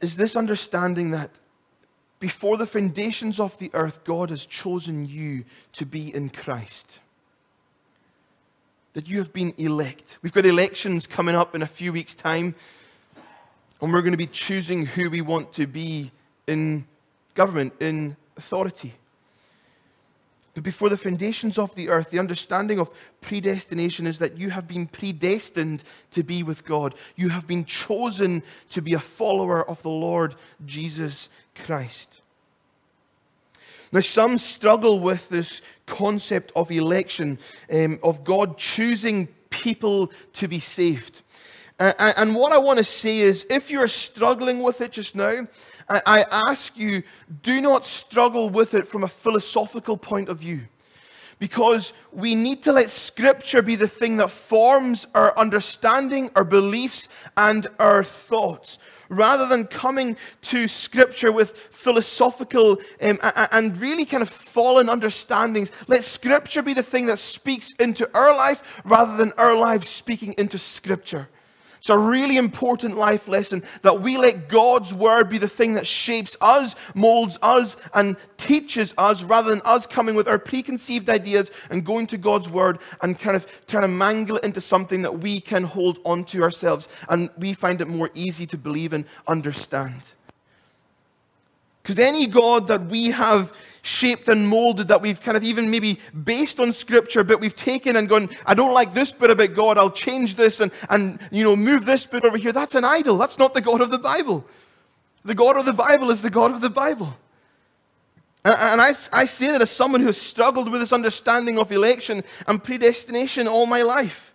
is 0.00 0.16
this 0.16 0.36
understanding 0.36 1.10
that 1.10 1.30
before 2.20 2.56
the 2.56 2.66
foundations 2.66 3.38
of 3.40 3.58
the 3.58 3.70
earth, 3.74 4.04
God 4.04 4.30
has 4.30 4.46
chosen 4.46 5.06
you 5.06 5.44
to 5.72 5.84
be 5.84 6.14
in 6.14 6.30
Christ. 6.30 7.00
That 8.94 9.08
you 9.08 9.18
have 9.18 9.32
been 9.32 9.52
elect. 9.58 10.18
We've 10.22 10.32
got 10.32 10.46
elections 10.46 11.06
coming 11.06 11.34
up 11.34 11.54
in 11.54 11.62
a 11.62 11.66
few 11.66 11.92
weeks' 11.92 12.14
time, 12.14 12.54
and 13.80 13.92
we're 13.92 14.00
going 14.00 14.12
to 14.12 14.18
be 14.18 14.26
choosing 14.26 14.86
who 14.86 15.10
we 15.10 15.20
want 15.20 15.52
to 15.54 15.66
be 15.66 16.10
in 16.46 16.86
government, 17.34 17.74
in 17.80 18.16
authority. 18.36 18.94
But 20.56 20.62
before 20.62 20.88
the 20.88 20.96
foundations 20.96 21.58
of 21.58 21.74
the 21.74 21.90
earth, 21.90 22.08
the 22.08 22.18
understanding 22.18 22.78
of 22.78 22.90
predestination 23.20 24.06
is 24.06 24.20
that 24.20 24.38
you 24.38 24.48
have 24.48 24.66
been 24.66 24.86
predestined 24.86 25.84
to 26.12 26.22
be 26.22 26.42
with 26.42 26.64
God. 26.64 26.94
You 27.14 27.28
have 27.28 27.46
been 27.46 27.66
chosen 27.66 28.42
to 28.70 28.80
be 28.80 28.94
a 28.94 28.98
follower 28.98 29.68
of 29.68 29.82
the 29.82 29.90
Lord 29.90 30.34
Jesus 30.64 31.28
Christ. 31.54 32.22
Now, 33.92 34.00
some 34.00 34.38
struggle 34.38 34.98
with 34.98 35.28
this 35.28 35.60
concept 35.84 36.52
of 36.56 36.70
election, 36.70 37.38
um, 37.70 37.98
of 38.02 38.24
God 38.24 38.56
choosing 38.56 39.26
people 39.50 40.10
to 40.32 40.48
be 40.48 40.58
saved. 40.58 41.20
Uh, 41.78 41.92
and 41.98 42.34
what 42.34 42.52
I 42.52 42.58
want 42.58 42.78
to 42.78 42.84
say 42.84 43.18
is 43.18 43.46
if 43.50 43.70
you're 43.70 43.88
struggling 43.88 44.62
with 44.62 44.80
it 44.80 44.92
just 44.92 45.14
now, 45.14 45.46
I 45.88 46.24
ask 46.48 46.76
you, 46.76 47.02
do 47.42 47.60
not 47.60 47.84
struggle 47.84 48.50
with 48.50 48.74
it 48.74 48.88
from 48.88 49.04
a 49.04 49.08
philosophical 49.08 49.96
point 49.96 50.28
of 50.28 50.38
view. 50.38 50.62
Because 51.38 51.92
we 52.12 52.34
need 52.34 52.62
to 52.62 52.72
let 52.72 52.90
Scripture 52.90 53.60
be 53.60 53.76
the 53.76 53.88
thing 53.88 54.16
that 54.16 54.30
forms 54.30 55.06
our 55.14 55.36
understanding, 55.36 56.30
our 56.34 56.44
beliefs, 56.44 57.08
and 57.36 57.66
our 57.78 58.02
thoughts. 58.02 58.78
Rather 59.08 59.46
than 59.46 59.66
coming 59.66 60.16
to 60.42 60.66
Scripture 60.66 61.30
with 61.30 61.56
philosophical 61.56 62.78
um, 63.00 63.18
and 63.22 63.76
really 63.76 64.06
kind 64.06 64.22
of 64.22 64.30
fallen 64.30 64.88
understandings, 64.88 65.70
let 65.86 66.02
Scripture 66.04 66.62
be 66.62 66.74
the 66.74 66.82
thing 66.82 67.06
that 67.06 67.18
speaks 67.18 67.72
into 67.72 68.10
our 68.14 68.34
life 68.34 68.62
rather 68.84 69.16
than 69.16 69.32
our 69.32 69.54
lives 69.54 69.88
speaking 69.88 70.34
into 70.38 70.58
Scripture. 70.58 71.28
It's 71.86 71.90
a 71.90 71.96
really 71.96 72.36
important 72.36 72.96
life 72.96 73.28
lesson 73.28 73.62
that 73.82 74.00
we 74.00 74.16
let 74.16 74.48
God's 74.48 74.92
word 74.92 75.30
be 75.30 75.38
the 75.38 75.46
thing 75.46 75.74
that 75.74 75.86
shapes 75.86 76.36
us, 76.40 76.74
molds 76.94 77.38
us, 77.42 77.76
and 77.94 78.16
teaches 78.38 78.92
us 78.98 79.22
rather 79.22 79.50
than 79.50 79.62
us 79.64 79.86
coming 79.86 80.16
with 80.16 80.26
our 80.26 80.40
preconceived 80.40 81.08
ideas 81.08 81.48
and 81.70 81.86
going 81.86 82.08
to 82.08 82.18
God's 82.18 82.48
word 82.48 82.80
and 83.02 83.16
kind 83.16 83.36
of 83.36 83.46
trying 83.68 83.82
to 83.82 83.88
mangle 83.88 84.38
it 84.38 84.42
into 84.42 84.60
something 84.60 85.02
that 85.02 85.20
we 85.20 85.40
can 85.40 85.62
hold 85.62 86.00
onto 86.04 86.42
ourselves 86.42 86.88
and 87.08 87.30
we 87.38 87.54
find 87.54 87.80
it 87.80 87.86
more 87.86 88.10
easy 88.14 88.48
to 88.48 88.58
believe 88.58 88.92
and 88.92 89.04
understand. 89.28 90.02
Because 91.84 92.00
any 92.00 92.26
God 92.26 92.66
that 92.66 92.86
we 92.86 93.12
have 93.12 93.52
shaped 93.86 94.28
and 94.28 94.48
molded 94.48 94.88
that 94.88 95.00
we've 95.00 95.20
kind 95.20 95.36
of 95.36 95.44
even 95.44 95.70
maybe 95.70 96.00
based 96.24 96.58
on 96.58 96.72
scripture, 96.72 97.22
but 97.22 97.40
we've 97.40 97.56
taken 97.56 97.96
and 97.96 98.08
gone, 98.08 98.28
I 98.44 98.54
don't 98.54 98.74
like 98.74 98.92
this 98.92 99.12
bit 99.12 99.30
about 99.30 99.54
God, 99.54 99.78
I'll 99.78 99.90
change 99.90 100.34
this 100.34 100.60
and, 100.60 100.72
and 100.90 101.20
you 101.30 101.44
know, 101.44 101.54
move 101.54 101.86
this 101.86 102.04
bit 102.04 102.24
over 102.24 102.36
here. 102.36 102.52
That's 102.52 102.74
an 102.74 102.84
idol. 102.84 103.16
That's 103.16 103.38
not 103.38 103.54
the 103.54 103.60
God 103.60 103.80
of 103.80 103.90
the 103.90 103.98
Bible. 103.98 104.44
The 105.24 105.34
God 105.34 105.56
of 105.56 105.66
the 105.66 105.72
Bible 105.72 106.10
is 106.10 106.20
the 106.20 106.30
God 106.30 106.50
of 106.50 106.60
the 106.60 106.70
Bible. 106.70 107.16
And, 108.44 108.80
I, 108.80 108.94
I 109.12 109.24
say 109.24 109.50
that 109.50 109.60
as 109.60 109.70
someone 109.70 110.00
who 110.00 110.06
has 110.06 110.20
struggled 110.20 110.70
with 110.70 110.80
this 110.80 110.92
understanding 110.92 111.58
of 111.58 111.72
election 111.72 112.22
and 112.46 112.62
predestination 112.62 113.48
all 113.48 113.66
my 113.66 113.82
life. 113.82 114.34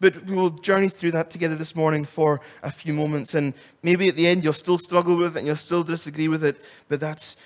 But 0.00 0.24
we 0.26 0.36
will 0.36 0.50
journey 0.50 0.88
through 0.88 1.10
that 1.12 1.30
together 1.30 1.56
this 1.56 1.74
morning 1.74 2.04
for 2.04 2.40
a 2.62 2.70
few 2.70 2.94
moments. 2.94 3.34
And 3.34 3.52
maybe 3.82 4.08
at 4.08 4.14
the 4.14 4.28
end 4.28 4.44
you'll 4.44 4.52
still 4.52 4.78
struggle 4.78 5.16
with 5.16 5.36
it 5.36 5.40
and 5.40 5.46
you'll 5.46 5.56
still 5.56 5.82
disagree 5.82 6.28
with 6.28 6.44
it. 6.44 6.60
But 6.88 7.00
that's 7.00 7.36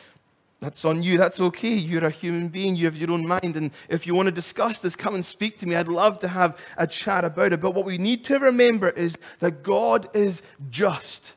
that's 0.62 0.85
on 0.85 1.02
you. 1.02 1.19
That's 1.19 1.40
okay. 1.40 1.75
You're 1.75 2.04
a 2.04 2.11
human 2.11 2.47
being. 2.49 2.76
You 2.76 2.85
have 2.85 2.97
your 2.97 3.11
own 3.11 3.26
mind. 3.26 3.57
And 3.57 3.73
if 3.88 4.07
you 4.07 4.14
want 4.14 4.26
to 4.26 4.33
discuss 4.33 4.78
this, 4.78 4.95
come 4.95 5.16
and 5.16 5.26
speak 5.26 5.59
to 5.59 5.66
me. 5.66 5.75
I'd 5.75 5.88
love 5.88 6.21
to 6.21 6.28
have 6.28 6.57
a 6.76 6.87
chat 6.87 7.25
about 7.25 7.52
it. 7.52 7.61
But 7.61 7.73
what 7.73 7.85
we 7.85 7.99
need 7.99 8.25
to 8.26 8.38
remember 8.38 8.90
is 8.90 9.19
that 9.40 9.64
God 9.64 10.09
is 10.14 10.40
just, 10.71 11.35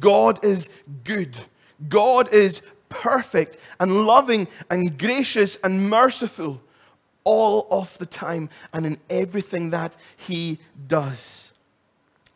God 0.00 0.44
is 0.44 0.68
good, 1.04 1.38
God 1.88 2.32
is 2.34 2.60
perfect 2.88 3.58
and 3.78 4.04
loving 4.04 4.48
and 4.70 4.98
gracious 4.98 5.56
and 5.62 5.88
merciful 5.88 6.60
all 7.22 7.68
of 7.70 7.96
the 7.98 8.06
time 8.06 8.50
and 8.72 8.84
in 8.84 8.98
everything 9.08 9.70
that 9.70 9.94
He 10.16 10.58
does. 10.88 11.52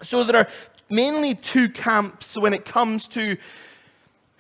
So 0.03 0.23
there 0.23 0.37
are 0.37 0.49
mainly 0.89 1.35
two 1.35 1.69
camps 1.69 2.37
when 2.37 2.55
it 2.55 2.65
comes 2.65 3.09
to 3.09 3.37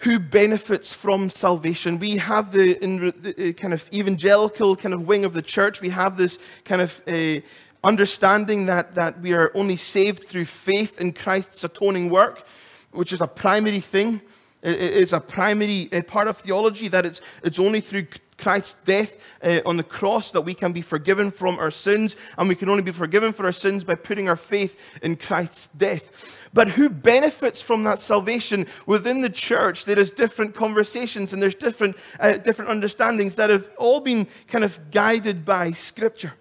who 0.02 0.18
benefits 0.18 0.92
from 0.92 1.30
salvation. 1.30 1.98
We 1.98 2.16
have 2.16 2.50
the, 2.50 2.74
the 2.74 3.50
uh, 3.50 3.52
kind 3.52 3.72
of 3.72 3.88
evangelical 3.92 4.74
kind 4.74 4.94
of 4.94 5.06
wing 5.06 5.24
of 5.24 5.32
the 5.32 5.42
church, 5.42 5.80
we 5.80 5.90
have 5.90 6.16
this 6.16 6.40
kind 6.64 6.82
of 6.82 7.00
uh, 7.06 7.40
understanding 7.84 8.66
that, 8.66 8.96
that 8.96 9.20
we 9.20 9.32
are 9.32 9.52
only 9.54 9.76
saved 9.76 10.24
through 10.24 10.46
faith 10.46 11.00
in 11.00 11.12
Christ's 11.12 11.62
atoning 11.62 12.10
work, 12.10 12.44
which 12.90 13.12
is 13.12 13.20
a 13.20 13.28
primary 13.28 13.80
thing. 13.80 14.20
It's 14.64 15.12
a 15.12 15.20
primary 15.20 15.88
uh, 15.92 16.02
part 16.02 16.26
of 16.26 16.36
theology 16.36 16.88
that 16.88 17.06
it's, 17.06 17.20
it's 17.44 17.60
only 17.60 17.80
through 17.80 18.06
Christ's 18.38 18.74
death 18.84 19.16
uh, 19.42 19.60
on 19.64 19.76
the 19.76 19.84
cross 19.84 20.32
that 20.32 20.40
we 20.40 20.54
can 20.54 20.72
be 20.72 20.82
forgiven 20.82 21.30
from 21.30 21.58
our 21.60 21.70
sins, 21.70 22.16
and 22.36 22.48
we 22.48 22.56
can 22.56 22.68
only 22.68 22.82
be 22.82 22.90
forgiven 22.90 23.32
for 23.32 23.46
our 23.46 23.52
sins 23.52 23.84
by 23.84 23.94
putting 23.94 24.28
our 24.28 24.36
faith 24.36 24.76
in 25.00 25.14
Christ's 25.14 25.68
death. 25.68 26.10
But 26.54 26.70
who 26.70 26.88
benefits 26.88 27.62
from 27.62 27.84
that 27.84 27.98
salvation 27.98 28.66
within 28.86 29.22
the 29.22 29.30
church? 29.30 29.84
There 29.84 29.98
is 29.98 30.10
different 30.10 30.54
conversations 30.54 31.32
and 31.32 31.40
there's 31.40 31.54
different, 31.54 31.96
uh, 32.20 32.32
different 32.32 32.70
understandings 32.70 33.36
that 33.36 33.50
have 33.50 33.68
all 33.78 34.00
been 34.00 34.26
kind 34.48 34.64
of 34.64 34.90
guided 34.90 35.44
by 35.44 35.72
Scripture. 35.72 36.34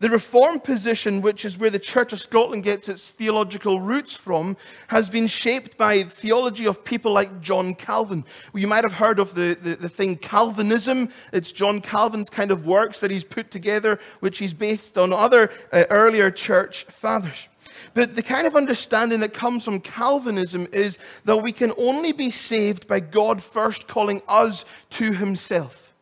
The 0.00 0.08
Reformed 0.08 0.64
position, 0.64 1.20
which 1.20 1.44
is 1.44 1.58
where 1.58 1.68
the 1.68 1.78
Church 1.78 2.14
of 2.14 2.20
Scotland 2.20 2.64
gets 2.64 2.88
its 2.88 3.10
theological 3.10 3.80
roots 3.80 4.14
from, 4.14 4.56
has 4.88 5.10
been 5.10 5.26
shaped 5.26 5.76
by 5.76 6.04
theology 6.04 6.66
of 6.66 6.82
people 6.82 7.12
like 7.12 7.42
John 7.42 7.74
Calvin. 7.74 8.24
You 8.54 8.66
might 8.66 8.84
have 8.84 8.94
heard 8.94 9.18
of 9.18 9.34
the, 9.34 9.58
the, 9.60 9.76
the, 9.76 9.90
thing 9.90 10.16
Calvinism. 10.16 11.10
It's 11.34 11.52
John 11.52 11.82
Calvin's 11.82 12.30
kind 12.30 12.50
of 12.50 12.64
works 12.64 13.00
that 13.00 13.10
he's 13.10 13.24
put 13.24 13.50
together, 13.50 14.00
which 14.20 14.38
he's 14.38 14.54
based 14.54 14.96
on 14.96 15.12
other 15.12 15.50
uh, 15.70 15.84
earlier 15.90 16.30
church 16.30 16.84
fathers. 16.84 17.48
But 17.94 18.16
the 18.16 18.22
kind 18.22 18.46
of 18.46 18.56
understanding 18.56 19.20
that 19.20 19.34
comes 19.34 19.64
from 19.64 19.80
Calvinism 19.80 20.68
is 20.72 20.98
that 21.24 21.38
we 21.38 21.52
can 21.52 21.72
only 21.76 22.12
be 22.12 22.30
saved 22.30 22.86
by 22.86 23.00
God 23.00 23.42
first 23.42 23.88
calling 23.88 24.22
us 24.28 24.64
to 24.90 25.12
Himself. 25.12 25.92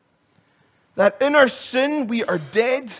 That 0.96 1.20
in 1.20 1.34
our 1.34 1.48
sin 1.48 2.06
we 2.06 2.24
are 2.24 2.38
dead. 2.38 2.92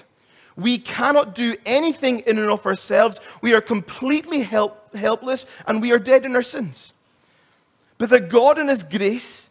We 0.56 0.78
cannot 0.78 1.34
do 1.34 1.56
anything 1.66 2.20
in 2.20 2.38
and 2.38 2.50
of 2.50 2.66
ourselves. 2.66 3.20
We 3.40 3.54
are 3.54 3.60
completely 3.60 4.42
help, 4.42 4.94
helpless 4.94 5.46
and 5.66 5.80
we 5.80 5.92
are 5.92 5.98
dead 5.98 6.24
in 6.24 6.34
our 6.34 6.42
sins. 6.42 6.92
But 7.96 8.10
that 8.10 8.28
God, 8.28 8.58
in 8.58 8.68
His 8.68 8.82
grace 8.82 9.48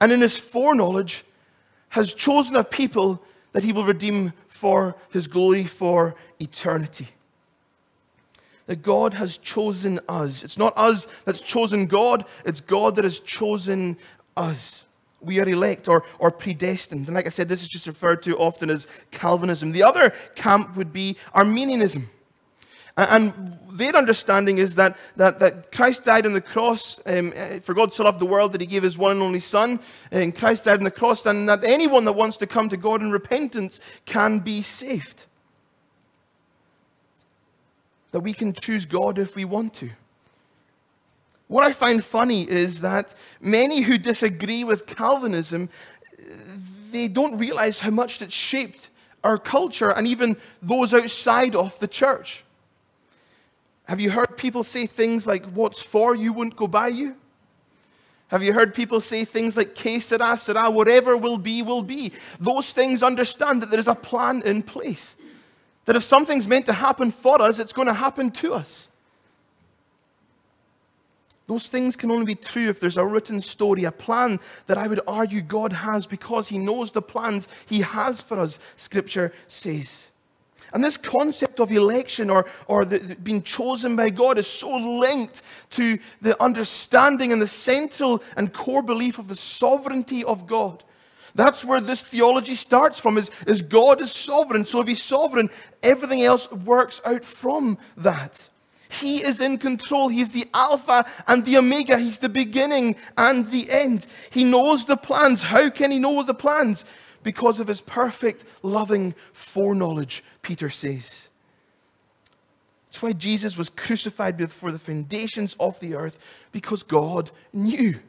and 0.00 0.10
in 0.12 0.20
His 0.20 0.38
foreknowledge, 0.38 1.24
has 1.90 2.14
chosen 2.14 2.56
a 2.56 2.64
people 2.64 3.22
that 3.52 3.64
He 3.64 3.72
will 3.72 3.84
redeem 3.84 4.32
for 4.48 4.96
His 5.10 5.26
glory 5.26 5.64
for 5.64 6.14
eternity 6.38 7.08
that 8.70 8.82
God 8.82 9.14
has 9.14 9.36
chosen 9.36 9.98
us. 10.08 10.44
It's 10.44 10.56
not 10.56 10.72
us 10.76 11.08
that's 11.24 11.40
chosen 11.40 11.88
God, 11.88 12.24
it's 12.44 12.60
God 12.60 12.94
that 12.94 13.04
has 13.04 13.18
chosen 13.18 13.96
us. 14.36 14.86
We 15.20 15.40
are 15.40 15.48
elect 15.48 15.88
or, 15.88 16.04
or 16.20 16.30
predestined. 16.30 17.08
And 17.08 17.16
like 17.16 17.26
I 17.26 17.30
said, 17.30 17.48
this 17.48 17.62
is 17.62 17.68
just 17.68 17.88
referred 17.88 18.22
to 18.22 18.38
often 18.38 18.70
as 18.70 18.86
Calvinism. 19.10 19.72
The 19.72 19.82
other 19.82 20.10
camp 20.36 20.76
would 20.76 20.92
be 20.92 21.16
Arminianism. 21.34 22.08
And 22.96 23.58
their 23.72 23.96
understanding 23.96 24.58
is 24.58 24.76
that, 24.76 24.96
that, 25.16 25.40
that 25.40 25.72
Christ 25.72 26.04
died 26.04 26.24
on 26.24 26.32
the 26.32 26.40
cross 26.40 27.00
um, 27.06 27.32
uh, 27.36 27.58
for 27.58 27.74
God 27.74 27.92
so 27.92 28.04
loved 28.04 28.20
the 28.20 28.26
world 28.26 28.52
that 28.52 28.60
he 28.60 28.68
gave 28.68 28.84
his 28.84 28.96
one 28.96 29.10
and 29.10 29.20
only 29.20 29.40
Son. 29.40 29.80
And 30.12 30.32
Christ 30.32 30.62
died 30.62 30.78
on 30.78 30.84
the 30.84 30.92
cross, 30.92 31.26
and 31.26 31.48
that 31.48 31.64
anyone 31.64 32.04
that 32.04 32.12
wants 32.12 32.36
to 32.36 32.46
come 32.46 32.68
to 32.68 32.76
God 32.76 33.02
in 33.02 33.10
repentance 33.10 33.80
can 34.06 34.38
be 34.38 34.62
saved 34.62 35.26
that 38.10 38.20
we 38.20 38.32
can 38.32 38.52
choose 38.52 38.84
God 38.84 39.18
if 39.18 39.36
we 39.36 39.44
want 39.44 39.74
to. 39.74 39.90
What 41.48 41.64
I 41.64 41.72
find 41.72 42.04
funny 42.04 42.48
is 42.48 42.80
that 42.80 43.14
many 43.40 43.80
who 43.80 43.98
disagree 43.98 44.62
with 44.62 44.86
Calvinism, 44.86 45.68
they 46.92 47.08
don't 47.08 47.38
realize 47.38 47.80
how 47.80 47.90
much 47.90 48.22
it 48.22 48.32
shaped 48.32 48.88
our 49.24 49.38
culture 49.38 49.90
and 49.90 50.06
even 50.06 50.36
those 50.62 50.94
outside 50.94 51.54
of 51.54 51.78
the 51.80 51.88
church. 51.88 52.44
Have 53.84 53.98
you 53.98 54.10
heard 54.10 54.36
people 54.36 54.62
say 54.62 54.86
things 54.86 55.26
like, 55.26 55.44
What's 55.46 55.82
for 55.82 56.14
you 56.14 56.32
won't 56.32 56.54
go 56.54 56.68
by 56.68 56.88
you? 56.88 57.16
Have 58.28 58.44
you 58.44 58.52
heard 58.52 58.72
people 58.72 59.00
say 59.00 59.24
things 59.24 59.56
like, 59.56 59.74
Que 59.74 59.98
sera, 59.98 60.36
sera, 60.36 60.70
whatever 60.70 61.16
will 61.16 61.38
be, 61.38 61.62
will 61.62 61.82
be? 61.82 62.12
Those 62.38 62.72
things 62.72 63.02
understand 63.02 63.60
that 63.60 63.70
there 63.70 63.80
is 63.80 63.88
a 63.88 63.96
plan 63.96 64.42
in 64.42 64.62
place. 64.62 65.16
That 65.90 65.96
if 65.96 66.04
something's 66.04 66.46
meant 66.46 66.66
to 66.66 66.72
happen 66.72 67.10
for 67.10 67.42
us, 67.42 67.58
it's 67.58 67.72
going 67.72 67.88
to 67.88 67.92
happen 67.92 68.30
to 68.30 68.54
us. 68.54 68.88
Those 71.48 71.66
things 71.66 71.96
can 71.96 72.12
only 72.12 72.26
be 72.26 72.36
true 72.36 72.68
if 72.68 72.78
there's 72.78 72.96
a 72.96 73.04
written 73.04 73.40
story, 73.40 73.82
a 73.82 73.90
plan 73.90 74.38
that 74.68 74.78
I 74.78 74.86
would 74.86 75.00
argue 75.08 75.40
God 75.40 75.72
has 75.72 76.06
because 76.06 76.46
He 76.46 76.58
knows 76.58 76.92
the 76.92 77.02
plans 77.02 77.48
He 77.66 77.80
has 77.80 78.20
for 78.20 78.38
us, 78.38 78.60
Scripture 78.76 79.32
says. 79.48 80.12
And 80.72 80.84
this 80.84 80.96
concept 80.96 81.58
of 81.58 81.72
election 81.72 82.30
or, 82.30 82.46
or 82.68 82.84
the, 82.84 83.16
being 83.16 83.42
chosen 83.42 83.96
by 83.96 84.10
God 84.10 84.38
is 84.38 84.46
so 84.46 84.76
linked 84.76 85.42
to 85.70 85.98
the 86.22 86.40
understanding 86.40 87.32
and 87.32 87.42
the 87.42 87.48
central 87.48 88.22
and 88.36 88.52
core 88.52 88.84
belief 88.84 89.18
of 89.18 89.26
the 89.26 89.34
sovereignty 89.34 90.22
of 90.22 90.46
God. 90.46 90.84
That's 91.34 91.64
where 91.64 91.80
this 91.80 92.02
theology 92.02 92.54
starts 92.54 92.98
from, 92.98 93.18
is, 93.18 93.30
is 93.46 93.62
God 93.62 94.00
is 94.00 94.10
sovereign. 94.12 94.66
So 94.66 94.80
if 94.80 94.88
he's 94.88 95.02
sovereign, 95.02 95.50
everything 95.82 96.22
else 96.22 96.50
works 96.50 97.00
out 97.04 97.24
from 97.24 97.78
that. 97.96 98.48
He 98.88 99.22
is 99.22 99.40
in 99.40 99.58
control. 99.58 100.08
He's 100.08 100.32
the 100.32 100.48
Alpha 100.52 101.06
and 101.28 101.44
the 101.44 101.58
Omega. 101.58 101.96
He's 101.96 102.18
the 102.18 102.28
beginning 102.28 102.96
and 103.16 103.48
the 103.50 103.70
end. 103.70 104.06
He 104.30 104.42
knows 104.42 104.84
the 104.84 104.96
plans. 104.96 105.44
How 105.44 105.70
can 105.70 105.92
he 105.92 106.00
know 106.00 106.22
the 106.24 106.34
plans? 106.34 106.84
Because 107.22 107.60
of 107.60 107.68
his 107.68 107.80
perfect, 107.80 108.44
loving 108.62 109.14
foreknowledge, 109.32 110.24
Peter 110.42 110.70
says. 110.70 111.28
That's 112.88 113.02
why 113.02 113.12
Jesus 113.12 113.56
was 113.56 113.68
crucified 113.68 114.36
before 114.36 114.72
the 114.72 114.78
foundations 114.78 115.54
of 115.60 115.78
the 115.78 115.94
earth, 115.94 116.18
because 116.50 116.82
God 116.82 117.30
knew. 117.52 118.00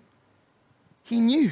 He 1.04 1.20
knew. 1.20 1.52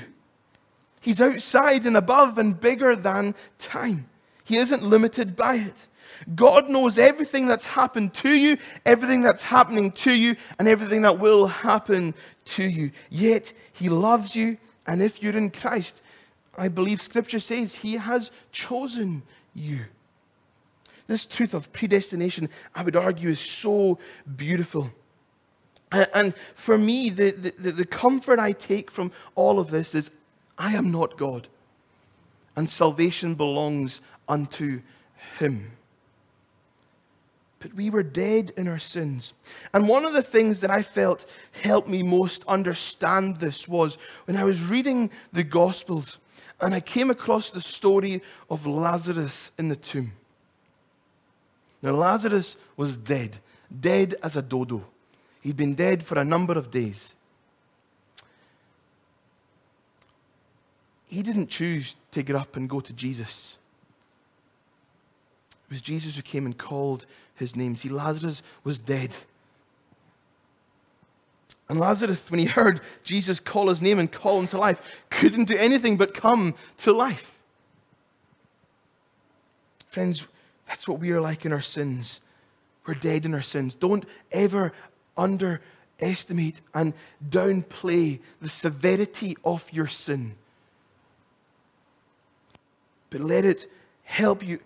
He's 1.00 1.22
outside 1.22 1.86
and 1.86 1.96
above 1.96 2.38
and 2.38 2.60
bigger 2.60 2.96
than 2.96 3.36
time. 3.58 4.10
He 4.44 4.58
isn't 4.58 4.84
limited 4.84 5.36
by 5.36 5.56
it. 5.56 5.88
God 6.36 6.70
knows 6.70 6.98
everything 6.98 7.48
that's 7.48 7.66
happened 7.66 8.14
to 8.16 8.32
you, 8.32 8.58
everything 8.86 9.22
that's 9.22 9.44
happening 9.44 9.92
to 9.92 10.12
you, 10.12 10.36
and 10.58 10.68
everything 10.68 11.04
that 11.04 11.20
will 11.20 11.48
happen 11.48 12.14
to 12.46 12.64
you. 12.64 12.92
Yet, 13.10 13.54
He 13.72 13.90
loves 13.90 14.36
you, 14.36 14.58
and 14.86 15.02
if 15.02 15.22
you're 15.22 15.38
in 15.38 15.52
Christ, 15.52 16.02
I 16.58 16.68
believe 16.68 17.02
Scripture 17.02 17.40
says 17.40 17.76
He 17.76 17.94
has 17.94 18.32
chosen 18.52 19.24
you. 19.54 19.86
This 21.08 21.26
truth 21.26 21.54
of 21.54 21.72
predestination, 21.72 22.50
I 22.76 22.84
would 22.84 22.96
argue, 22.96 23.30
is 23.30 23.40
so 23.40 23.98
beautiful. 24.36 24.92
And 25.92 26.36
for 26.54 26.78
me, 26.78 27.10
the, 27.10 27.32
the, 27.32 27.72
the 27.72 27.86
comfort 27.86 28.38
I 28.38 28.52
take 28.52 28.92
from 28.92 29.12
all 29.34 29.60
of 29.60 29.72
this 29.72 29.96
is 29.96 30.12
I 30.60 30.74
am 30.76 30.92
not 30.92 31.18
God, 31.18 31.48
and 32.56 32.70
salvation 32.70 33.34
belongs 33.34 34.02
unto 34.28 34.82
Him 35.40 35.72
but 37.60 37.74
we 37.74 37.90
were 37.90 38.04
dead 38.04 38.54
in 38.58 38.68
our 38.68 38.80
sins. 38.80 39.34
And 39.74 39.88
one 39.88 40.06
of 40.06 40.14
the 40.14 40.24
things 40.24 40.62
that 40.62 40.72
I 40.72 40.82
felt 40.82 41.26
helped 41.62 41.90
me 41.90 42.04
most 42.04 42.44
understand 42.48 43.38
this 43.38 43.68
was 43.68 43.98
when 44.26 44.38
I 44.38 44.46
was 44.46 44.64
reading 44.64 45.12
the 45.34 45.44
Gospels 45.44 46.20
and 46.62 46.74
I 46.74 46.80
came 46.80 47.10
across 47.10 47.52
the 47.52 47.62
story 47.62 48.22
of 48.50 48.66
Lazarus 48.66 49.52
in 49.58 49.70
the 49.70 49.76
tomb. 49.76 50.14
Now, 51.82 51.92
Lazarus 51.92 52.58
was 52.76 52.98
dead, 52.98 53.38
dead 53.80 54.16
as 54.22 54.36
a 54.36 54.42
dodo. 54.42 54.86
He'd 55.42 55.56
been 55.56 55.76
dead 55.76 56.04
for 56.04 56.20
a 56.20 56.26
number 56.26 56.58
of 56.58 56.72
days. 56.72 57.16
He 61.10 61.24
didn't 61.24 61.50
choose 61.50 61.96
to 62.12 62.24
get 62.24 62.36
up 62.36 62.56
and 62.56 62.70
go 62.70 62.80
to 62.80 62.94
Jesus. 62.94 63.58
It 65.68 65.74
was 65.74 65.82
Jesus 65.82 66.16
who 66.16 66.22
came 66.22 66.46
and 66.46 66.58
called 66.58 67.06
his 67.36 67.56
name. 67.56 67.76
See, 67.76 67.90
Lazarus 67.90 68.42
was 68.64 68.80
dead. 68.80 69.16
And 71.68 71.80
Lazarus, 71.80 72.20
when 72.30 72.40
he 72.40 72.46
heard 72.46 72.82
Jesus 73.04 73.40
call 73.40 73.70
his 73.70 73.82
name 73.82 74.00
and 74.00 74.12
call 74.12 74.40
him 74.40 74.48
to 74.48 74.58
life, 74.58 74.82
couldn't 75.10 75.46
do 75.46 75.58
anything 75.58 75.98
but 75.98 76.14
come 76.14 76.56
to 76.78 76.92
life. 76.92 77.38
Friends, 79.88 80.26
that's 80.68 80.88
what 80.88 81.00
we 81.00 81.12
are 81.12 81.22
like 81.22 81.46
in 81.46 81.52
our 81.52 81.62
sins. 81.62 82.22
We're 82.86 82.94
dead 82.94 83.26
in 83.26 83.34
our 83.34 83.42
sins. 83.42 83.74
Don't 83.76 84.06
ever 84.32 84.74
underestimate 85.18 86.62
and 86.74 86.94
downplay 87.28 88.20
the 88.42 88.50
severity 88.50 89.38
of 89.44 89.72
your 89.72 89.88
sin. 89.88 90.36
But 93.10 93.22
let 93.22 93.46
it 93.46 93.70
help 94.04 94.46
you 94.46 94.60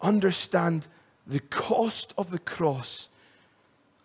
understand 0.00 0.86
the 1.26 1.40
cost 1.40 2.14
of 2.16 2.30
the 2.30 2.38
cross 2.38 3.08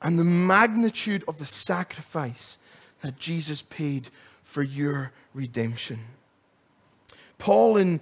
and 0.01 0.19
the 0.19 0.23
magnitude 0.23 1.23
of 1.27 1.39
the 1.39 1.45
sacrifice 1.45 2.57
that 3.01 3.17
Jesus 3.17 3.61
paid 3.61 4.09
for 4.43 4.63
your 4.63 5.11
redemption. 5.33 5.99
Paul 7.37 7.77
in 7.77 8.01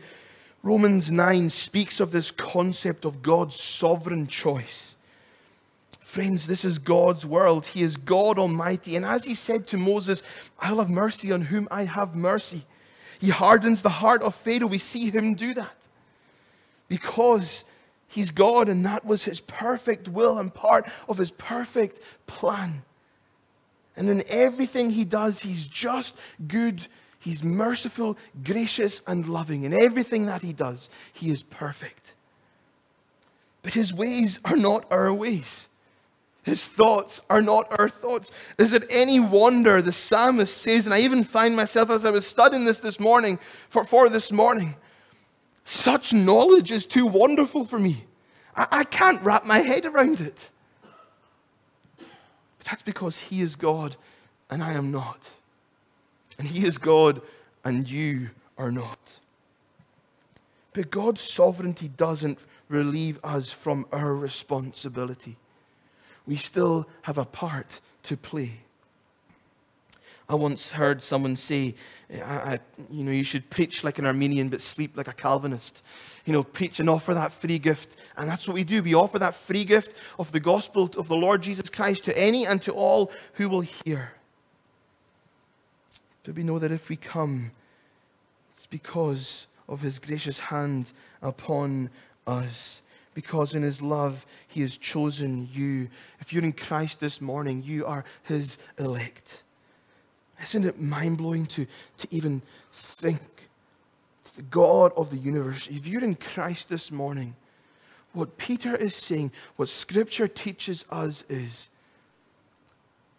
Romans 0.63 1.09
9 1.09 1.49
speaks 1.49 1.99
of 1.99 2.11
this 2.11 2.31
concept 2.31 3.05
of 3.05 3.21
God's 3.21 3.55
sovereign 3.55 4.27
choice. 4.27 4.95
Friends, 5.99 6.45
this 6.45 6.65
is 6.65 6.77
God's 6.77 7.25
world. 7.25 7.67
He 7.67 7.83
is 7.83 7.97
God 7.97 8.37
Almighty. 8.37 8.95
And 8.95 9.05
as 9.05 9.25
he 9.25 9.33
said 9.33 9.65
to 9.67 9.77
Moses, 9.77 10.21
I'll 10.59 10.79
have 10.79 10.89
mercy 10.89 11.31
on 11.31 11.41
whom 11.41 11.67
I 11.71 11.85
have 11.85 12.15
mercy. 12.15 12.65
He 13.21 13.29
hardens 13.29 13.83
the 13.83 13.89
heart 13.89 14.23
of 14.23 14.33
Pharaoh. 14.33 14.65
We 14.65 14.79
see 14.79 15.11
him 15.11 15.35
do 15.35 15.53
that 15.53 15.87
because 16.87 17.63
He's 18.07 18.31
God, 18.31 18.67
and 18.67 18.83
that 18.85 19.05
was 19.05 19.23
His 19.23 19.39
perfect 19.39 20.09
will 20.09 20.39
and 20.39 20.53
part 20.53 20.89
of 21.07 21.19
His 21.19 21.31
perfect 21.31 22.01
plan. 22.25 22.81
And 23.95 24.09
in 24.09 24.23
everything 24.27 24.89
He 24.89 25.05
does, 25.05 25.39
He's 25.39 25.67
just, 25.67 26.17
good, 26.47 26.87
He's 27.19 27.43
merciful, 27.43 28.17
gracious, 28.43 29.01
and 29.05 29.27
loving. 29.27 29.63
In 29.63 29.73
everything 29.73 30.25
that 30.25 30.41
He 30.41 30.51
does, 30.51 30.89
He 31.13 31.29
is 31.29 31.43
perfect. 31.43 32.15
But 33.61 33.75
His 33.75 33.93
ways 33.93 34.39
are 34.43 34.57
not 34.57 34.91
our 34.91 35.13
ways. 35.13 35.69
His 36.43 36.67
thoughts 36.67 37.21
are 37.29 37.41
not 37.41 37.79
our 37.79 37.87
thoughts. 37.87 38.31
Is 38.57 38.73
it 38.73 38.87
any 38.89 39.19
wonder 39.19 39.81
the 39.81 39.93
psalmist 39.93 40.57
says, 40.57 40.85
and 40.85 40.93
I 40.93 40.99
even 40.99 41.23
find 41.23 41.55
myself 41.55 41.91
as 41.91 42.03
I 42.03 42.09
was 42.09 42.25
studying 42.25 42.65
this 42.65 42.79
this 42.79 42.99
morning, 42.99 43.37
for, 43.69 43.85
for 43.85 44.09
this 44.09 44.31
morning, 44.31 44.75
such 45.63 46.13
knowledge 46.13 46.71
is 46.71 46.87
too 46.87 47.05
wonderful 47.05 47.63
for 47.65 47.77
me. 47.77 48.05
I, 48.55 48.67
I 48.71 48.83
can't 48.83 49.21
wrap 49.21 49.45
my 49.45 49.59
head 49.59 49.85
around 49.85 50.19
it. 50.19 50.49
But 51.97 52.65
that's 52.65 52.83
because 52.83 53.19
He 53.19 53.41
is 53.41 53.55
God 53.55 53.95
and 54.49 54.63
I 54.63 54.73
am 54.73 54.91
not. 54.91 55.29
And 56.39 56.47
He 56.47 56.65
is 56.65 56.79
God 56.79 57.21
and 57.63 57.87
you 57.87 58.31
are 58.57 58.71
not. 58.71 59.19
But 60.73 60.89
God's 60.89 61.21
sovereignty 61.21 61.87
doesn't 61.87 62.39
relieve 62.67 63.19
us 63.23 63.51
from 63.51 63.85
our 63.91 64.15
responsibility. 64.15 65.37
We 66.27 66.35
still 66.35 66.87
have 67.03 67.17
a 67.17 67.25
part 67.25 67.81
to 68.03 68.17
play. 68.17 68.59
I 70.29 70.35
once 70.35 70.69
heard 70.69 71.01
someone 71.01 71.35
say, 71.35 71.75
you 72.09 73.03
know, 73.03 73.11
you 73.11 73.25
should 73.25 73.49
preach 73.49 73.83
like 73.83 73.99
an 73.99 74.05
Arminian 74.05 74.47
but 74.47 74.61
sleep 74.61 74.95
like 74.95 75.09
a 75.09 75.13
Calvinist. 75.13 75.83
You 76.25 76.31
know, 76.31 76.43
preach 76.43 76.79
and 76.79 76.89
offer 76.89 77.13
that 77.13 77.33
free 77.33 77.59
gift. 77.59 77.97
And 78.15 78.29
that's 78.29 78.47
what 78.47 78.53
we 78.53 78.63
do. 78.63 78.81
We 78.81 78.93
offer 78.93 79.19
that 79.19 79.35
free 79.35 79.65
gift 79.65 79.93
of 80.17 80.31
the 80.31 80.39
gospel 80.39 80.89
of 80.97 81.09
the 81.09 81.17
Lord 81.17 81.41
Jesus 81.41 81.69
Christ 81.69 82.05
to 82.05 82.17
any 82.17 82.45
and 82.45 82.61
to 82.61 82.71
all 82.71 83.11
who 83.33 83.49
will 83.49 83.61
hear. 83.61 84.13
But 86.23 86.35
we 86.35 86.43
know 86.43 86.59
that 86.59 86.71
if 86.71 86.87
we 86.87 86.95
come, 86.95 87.51
it's 88.53 88.67
because 88.67 89.47
of 89.67 89.81
his 89.81 89.99
gracious 89.99 90.39
hand 90.39 90.93
upon 91.21 91.89
us. 92.25 92.81
Because 93.13 93.53
in 93.53 93.61
his 93.61 93.81
love, 93.81 94.25
he 94.47 94.61
has 94.61 94.77
chosen 94.77 95.49
you. 95.51 95.89
If 96.19 96.31
you're 96.31 96.43
in 96.43 96.53
Christ 96.53 96.99
this 96.99 97.19
morning, 97.19 97.61
you 97.63 97.85
are 97.85 98.05
his 98.23 98.57
elect. 98.77 99.43
Isn't 100.41 100.65
it 100.65 100.79
mind 100.79 101.17
blowing 101.17 101.45
to, 101.47 101.67
to 101.97 102.07
even 102.09 102.41
think? 102.71 103.19
The 104.35 104.41
God 104.43 104.93
of 104.95 105.09
the 105.09 105.17
universe, 105.17 105.67
if 105.69 105.85
you're 105.85 106.03
in 106.03 106.15
Christ 106.15 106.69
this 106.69 106.89
morning, 106.89 107.35
what 108.13 108.37
Peter 108.37 108.75
is 108.75 108.95
saying, 108.95 109.31
what 109.57 109.69
Scripture 109.69 110.27
teaches 110.27 110.85
us 110.89 111.23
is 111.29 111.69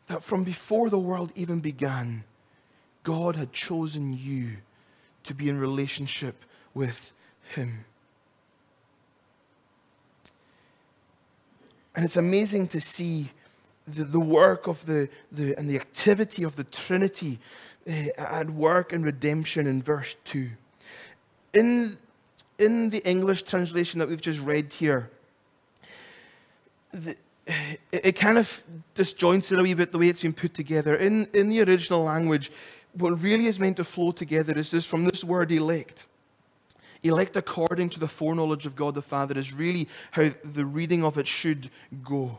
that 0.07 0.23
from 0.23 0.45
before 0.45 0.91
the 0.91 0.99
world 0.99 1.33
even 1.35 1.61
began, 1.61 2.25
God 3.03 3.37
had 3.37 3.53
chosen 3.53 4.17
you 4.17 4.59
to 5.25 5.35
be 5.35 5.49
in 5.49 5.59
relationship 5.59 6.45
with 6.75 7.13
Him. 7.55 7.85
And 12.03 12.09
it's 12.09 12.17
amazing 12.17 12.67
to 12.67 12.81
see 12.81 13.31
the, 13.87 14.03
the 14.03 14.19
work 14.19 14.67
of 14.67 14.85
the, 14.87 15.09
the, 15.31 15.57
and 15.57 15.71
the 15.71 15.77
activity 15.77 16.43
of 16.43 16.57
the 16.57 16.65
Trinity 16.65 17.39
uh, 17.89 18.09
at 18.19 18.51
work 18.51 18.93
in 18.93 19.05
redemption 19.05 19.69
in 19.69 19.81
verse 19.81 20.17
2. 20.25 20.51
In, 21.53 21.97
in 22.59 22.91
the 22.91 22.99
English 23.09 23.45
translation 23.45 24.01
that 24.01 24.09
we've 24.09 24.21
just 24.21 24.41
read 24.41 24.73
here, 24.73 25.11
the, 26.93 27.15
it, 27.47 27.79
it 27.93 28.13
kind 28.17 28.37
of 28.37 28.65
disjoints 28.97 29.53
it 29.53 29.61
a 29.61 29.63
wee 29.63 29.75
bit 29.75 29.93
the 29.93 29.99
way 29.99 30.09
it's 30.09 30.23
been 30.23 30.33
put 30.33 30.55
together. 30.55 30.97
In, 30.97 31.29
in 31.33 31.51
the 31.51 31.63
original 31.63 32.03
language, 32.03 32.51
what 32.95 33.23
really 33.23 33.47
is 33.47 33.61
meant 33.61 33.77
to 33.77 33.85
flow 33.85 34.11
together 34.11 34.59
is 34.59 34.73
this 34.73 34.85
from 34.85 35.05
this 35.05 35.23
word 35.23 35.53
elect. 35.53 36.09
Elect 37.03 37.37
according 37.37 37.91
to 37.91 38.01
the 38.01 38.09
foreknowledge 38.09 38.67
of 38.67 38.77
God 38.77 38.95
the 38.95 39.03
Father 39.03 39.37
is 39.37 39.53
really 39.53 39.89
how 40.13 40.31
the 40.45 40.65
reading 40.65 41.05
of 41.05 41.19
it 41.19 41.27
should 41.27 41.71
go. 42.05 42.39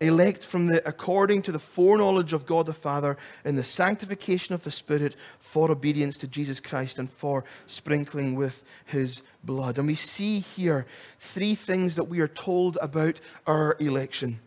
Elect 0.00 0.44
from 0.44 0.66
the 0.66 0.86
according 0.86 1.42
to 1.42 1.52
the 1.52 1.58
foreknowledge 1.60 2.32
of 2.32 2.46
God 2.46 2.66
the 2.66 2.74
Father 2.74 3.16
in 3.44 3.54
the 3.54 3.62
sanctification 3.62 4.54
of 4.54 4.64
the 4.64 4.72
Spirit 4.72 5.14
for 5.38 5.70
obedience 5.70 6.16
to 6.18 6.26
Jesus 6.26 6.58
Christ 6.58 6.98
and 6.98 7.08
for 7.08 7.44
sprinkling 7.66 8.34
with 8.34 8.64
his 8.84 9.22
blood. 9.44 9.78
And 9.78 9.86
we 9.86 9.94
see 9.94 10.40
here 10.40 10.86
three 11.20 11.54
things 11.54 11.94
that 11.94 12.04
we 12.04 12.18
are 12.18 12.28
told 12.28 12.76
about 12.82 13.20
our 13.46 13.76
election. 13.78 14.40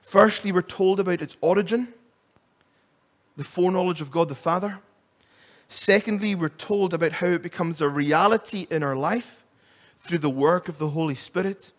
Firstly, 0.00 0.50
we're 0.50 0.62
told 0.62 0.98
about 0.98 1.20
its 1.20 1.36
origin, 1.42 1.88
the 3.36 3.44
foreknowledge 3.44 4.00
of 4.00 4.10
God 4.10 4.30
the 4.30 4.34
Father. 4.34 4.78
Secondly, 5.72 6.34
we're 6.34 6.48
told 6.48 6.92
about 6.92 7.12
how 7.12 7.28
it 7.28 7.42
becomes 7.42 7.80
a 7.80 7.88
reality 7.88 8.66
in 8.72 8.82
our 8.82 8.96
life 8.96 9.44
through 10.00 10.18
the 10.18 10.28
work 10.28 10.68
of 10.68 10.78
the 10.78 10.88
Holy 10.88 11.14
Spirit. 11.14 11.70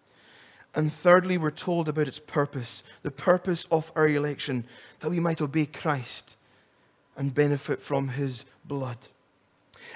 And 0.73 0.93
thirdly, 0.93 1.37
we're 1.37 1.51
told 1.51 1.89
about 1.89 2.07
its 2.07 2.17
purpose, 2.17 2.83
the 3.03 3.11
purpose 3.11 3.67
of 3.69 3.91
our 3.93 4.07
election, 4.07 4.63
that 5.01 5.09
we 5.09 5.19
might 5.19 5.41
obey 5.41 5.65
Christ 5.65 6.37
and 7.17 7.35
benefit 7.35 7.81
from 7.81 8.07
his 8.07 8.45
blood. 8.63 8.95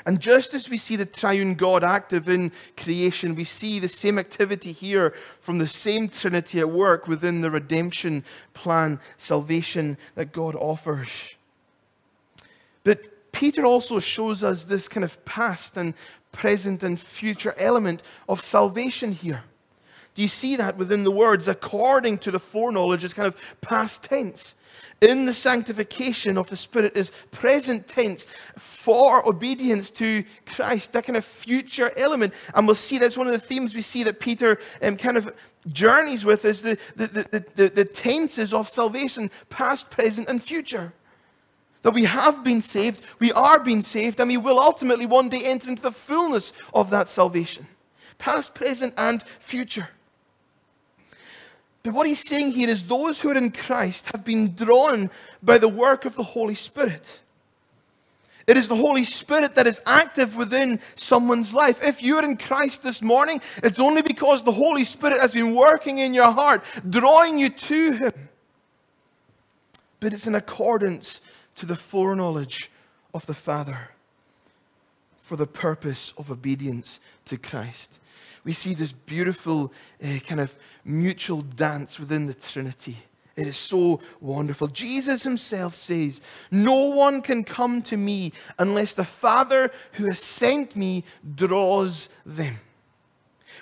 And 0.05 0.19
just 0.19 0.53
as 0.53 0.69
we 0.69 0.75
see 0.75 0.97
the 0.97 1.05
triune 1.05 1.55
God 1.55 1.81
active 1.81 2.27
in 2.27 2.51
creation, 2.75 3.33
we 3.33 3.45
see 3.45 3.79
the 3.79 3.87
same 3.87 4.19
activity 4.19 4.73
here 4.73 5.13
from 5.39 5.57
the 5.57 5.69
same 5.69 6.09
Trinity 6.09 6.59
at 6.59 6.69
work 6.69 7.07
within 7.07 7.39
the 7.39 7.51
redemption 7.51 8.25
plan, 8.53 8.99
salvation 9.15 9.97
that 10.15 10.33
God 10.33 10.53
offers. 10.55 11.34
Peter 13.35 13.65
also 13.65 13.99
shows 13.99 14.45
us 14.45 14.63
this 14.63 14.87
kind 14.87 15.03
of 15.03 15.23
past 15.25 15.75
and 15.75 15.93
present 16.31 16.83
and 16.83 16.97
future 16.97 17.53
element 17.57 18.01
of 18.29 18.39
salvation 18.39 19.11
here. 19.11 19.43
Do 20.13 20.21
you 20.21 20.29
see 20.29 20.55
that 20.55 20.77
within 20.77 21.03
the 21.03 21.11
words? 21.11 21.49
According 21.49 22.19
to 22.19 22.31
the 22.31 22.39
foreknowledge 22.39 23.03
is 23.03 23.13
kind 23.13 23.27
of 23.27 23.35
past 23.59 24.03
tense. 24.03 24.55
In 25.01 25.25
the 25.25 25.33
sanctification 25.33 26.37
of 26.37 26.49
the 26.49 26.55
Spirit 26.55 26.95
is 26.95 27.11
present 27.31 27.89
tense 27.89 28.25
for 28.57 29.27
obedience 29.27 29.91
to 29.91 30.23
Christ, 30.45 30.93
that 30.93 31.03
kind 31.03 31.17
of 31.17 31.25
future 31.25 31.91
element. 31.97 32.33
And 32.53 32.65
we'll 32.65 32.75
see 32.75 32.99
that's 32.99 33.17
one 33.17 33.27
of 33.27 33.33
the 33.33 33.39
themes 33.39 33.75
we 33.75 33.81
see 33.81 34.03
that 34.03 34.21
Peter 34.21 34.59
um, 34.81 34.95
kind 34.95 35.17
of 35.17 35.35
journeys 35.67 36.23
with 36.23 36.45
is 36.45 36.61
the, 36.61 36.77
the, 36.95 37.07
the, 37.07 37.45
the, 37.57 37.67
the 37.67 37.85
tenses 37.85 38.53
of 38.53 38.69
salvation, 38.69 39.29
past, 39.49 39.91
present, 39.91 40.29
and 40.29 40.41
future 40.41 40.93
that 41.85 41.93
we 41.93 42.05
have 42.05 42.43
been 42.43 42.63
saved, 42.63 43.05
we 43.19 43.31
are 43.33 43.59
being 43.59 43.83
saved, 43.83 44.19
and 44.19 44.27
we 44.27 44.37
will 44.37 44.59
ultimately 44.59 45.05
one 45.05 45.29
day 45.29 45.43
enter 45.43 45.69
into 45.69 45.83
the 45.83 45.91
fullness 45.91 46.51
of 46.73 46.89
that 46.89 47.07
salvation, 47.07 47.67
past, 48.17 48.55
present, 48.55 48.91
and 48.97 49.21
future. 49.39 49.87
But 51.83 51.93
what 51.93 52.07
he's 52.07 52.27
saying 52.27 52.53
here 52.53 52.69
is 52.69 52.85
those 52.85 53.21
who 53.21 53.29
are 53.29 53.37
in 53.37 53.51
Christ 53.51 54.07
have 54.13 54.25
been 54.25 54.55
drawn 54.55 55.11
by 55.43 55.59
the 55.59 55.67
work 55.67 56.05
of 56.05 56.15
the 56.15 56.23
Holy 56.23 56.55
Spirit. 56.55 57.21
It 58.47 58.57
is 58.57 58.67
the 58.67 58.75
Holy 58.75 59.03
Spirit 59.03 59.53
that 59.53 59.67
is 59.67 59.79
active 59.85 60.35
within 60.35 60.79
someone's 60.95 61.53
life. 61.53 61.77
If 61.83 62.01
you're 62.01 62.25
in 62.25 62.37
Christ 62.37 62.81
this 62.81 63.03
morning, 63.03 63.41
it's 63.61 63.79
only 63.79 64.01
because 64.01 64.41
the 64.41 64.51
Holy 64.51 64.85
Spirit 64.85 65.21
has 65.21 65.33
been 65.33 65.53
working 65.53 65.99
in 65.99 66.15
your 66.15 66.31
heart, 66.31 66.63
drawing 66.89 67.37
you 67.37 67.49
to 67.49 67.91
Him. 67.91 68.29
But 69.99 70.13
it's 70.13 70.25
in 70.25 70.33
accordance 70.33 71.21
to 71.55 71.65
the 71.65 71.75
foreknowledge 71.75 72.71
of 73.13 73.25
the 73.25 73.33
Father 73.33 73.89
for 75.21 75.35
the 75.35 75.47
purpose 75.47 76.13
of 76.17 76.29
obedience 76.29 76.99
to 77.25 77.37
Christ. 77.37 77.99
We 78.43 78.53
see 78.53 78.75
this 78.75 78.91
beautiful 78.91 79.73
uh, 80.03 80.19
kind 80.19 80.39
of 80.39 80.55
mutual 80.83 81.41
dance 81.41 81.99
within 81.99 82.27
the 82.27 82.33
Trinity. 82.35 82.97
It 83.35 83.47
is 83.47 83.57
so 83.57 83.99
wonderful. 84.21 84.67
Jesus 84.67 85.23
himself 85.23 85.75
says, 85.75 86.21
No 86.51 86.85
one 86.85 87.21
can 87.21 87.43
come 87.43 87.81
to 87.83 87.97
me 87.97 88.31
unless 88.57 88.93
the 88.93 89.03
Father 89.03 89.71
who 89.93 90.05
has 90.05 90.19
sent 90.19 90.75
me 90.75 91.03
draws 91.35 92.07
them. 92.25 92.59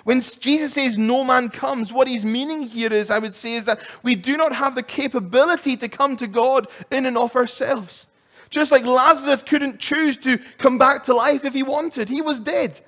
When 0.04 0.20
Jesus 0.20 0.74
says 0.74 0.98
no 0.98 1.24
man 1.24 1.48
comes, 1.48 1.92
what 1.92 2.06
he's 2.06 2.24
meaning 2.24 2.62
here 2.62 2.92
is, 2.92 3.10
I 3.10 3.18
would 3.18 3.34
say, 3.34 3.54
is 3.54 3.64
that 3.64 3.80
we 4.02 4.14
do 4.14 4.36
not 4.36 4.54
have 4.54 4.74
the 4.74 4.82
capability 4.82 5.76
to 5.78 5.88
come 5.88 6.16
to 6.18 6.26
God 6.26 6.68
in 6.90 7.06
and 7.06 7.16
of 7.16 7.34
ourselves. 7.34 8.06
Just 8.50 8.70
like 8.70 8.84
Lazarus 8.84 9.42
couldn't 9.42 9.80
choose 9.80 10.18
to 10.18 10.38
come 10.58 10.76
back 10.76 11.04
to 11.04 11.14
life 11.14 11.44
if 11.46 11.54
he 11.54 11.62
wanted, 11.62 12.10
he 12.10 12.20
was 12.20 12.38
dead. 12.38 12.80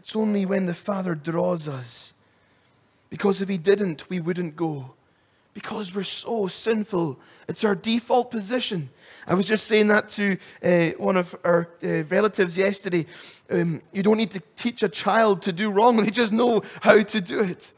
It's 0.00 0.16
only 0.16 0.44
when 0.44 0.66
the 0.66 0.74
Father 0.74 1.14
draws 1.14 1.68
us. 1.68 2.12
Because 3.08 3.40
if 3.40 3.48
he 3.48 3.58
didn't, 3.58 4.10
we 4.10 4.18
wouldn't 4.18 4.56
go. 4.56 4.95
Because 5.56 5.94
we're 5.94 6.02
so 6.02 6.48
sinful. 6.48 7.18
It's 7.48 7.64
our 7.64 7.74
default 7.74 8.30
position. 8.30 8.90
I 9.26 9.32
was 9.32 9.46
just 9.46 9.66
saying 9.66 9.88
that 9.88 10.10
to 10.10 10.36
uh, 10.62 10.88
one 10.98 11.16
of 11.16 11.34
our 11.44 11.70
uh, 11.82 12.04
relatives 12.04 12.58
yesterday. 12.58 13.06
Um, 13.48 13.80
you 13.90 14.02
don't 14.02 14.18
need 14.18 14.32
to 14.32 14.42
teach 14.56 14.82
a 14.82 14.88
child 14.90 15.40
to 15.42 15.52
do 15.52 15.70
wrong, 15.70 15.96
they 16.04 16.10
just 16.10 16.30
know 16.30 16.62
how 16.82 17.02
to 17.02 17.20
do 17.22 17.40
it. 17.40 17.72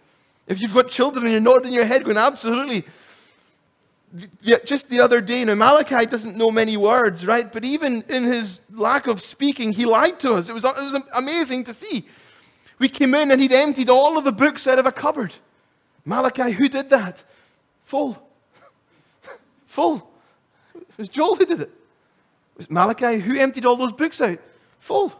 If 0.48 0.60
you've 0.60 0.74
got 0.74 0.88
children 0.88 1.24
and 1.24 1.30
you're 1.30 1.40
nodding 1.40 1.72
your 1.72 1.84
head 1.84 2.02
going, 2.02 2.16
absolutely. 2.16 2.82
Just 4.42 4.88
the 4.88 4.98
other 4.98 5.20
day, 5.20 5.44
now 5.44 5.54
Malachi 5.54 6.04
doesn't 6.04 6.36
know 6.36 6.50
many 6.50 6.76
words, 6.76 7.24
right? 7.24 7.52
But 7.52 7.64
even 7.64 8.02
in 8.08 8.24
his 8.24 8.60
lack 8.74 9.06
of 9.06 9.22
speaking, 9.22 9.70
he 9.70 9.84
lied 9.84 10.18
to 10.18 10.34
us. 10.34 10.48
It 10.48 10.52
was, 10.52 10.64
it 10.64 10.74
was 10.74 11.00
amazing 11.14 11.62
to 11.62 11.72
see. 11.72 12.08
We 12.80 12.88
came 12.88 13.14
in 13.14 13.30
and 13.30 13.40
he'd 13.40 13.52
emptied 13.52 13.88
all 13.88 14.18
of 14.18 14.24
the 14.24 14.32
books 14.32 14.66
out 14.66 14.80
of 14.80 14.86
a 14.86 14.90
cupboard. 14.90 15.32
Malachi, 16.04 16.50
who 16.50 16.68
did 16.68 16.90
that? 16.90 17.22
Full. 17.88 18.22
Full. 19.64 20.10
It 20.74 20.98
was 20.98 21.08
Joel 21.08 21.36
who 21.36 21.46
did 21.46 21.60
it. 21.62 21.70
It 21.70 22.58
was 22.58 22.70
Malachi 22.70 23.18
who 23.18 23.38
emptied 23.38 23.64
all 23.64 23.76
those 23.76 23.92
books 23.94 24.20
out. 24.20 24.38
Full. 24.78 25.10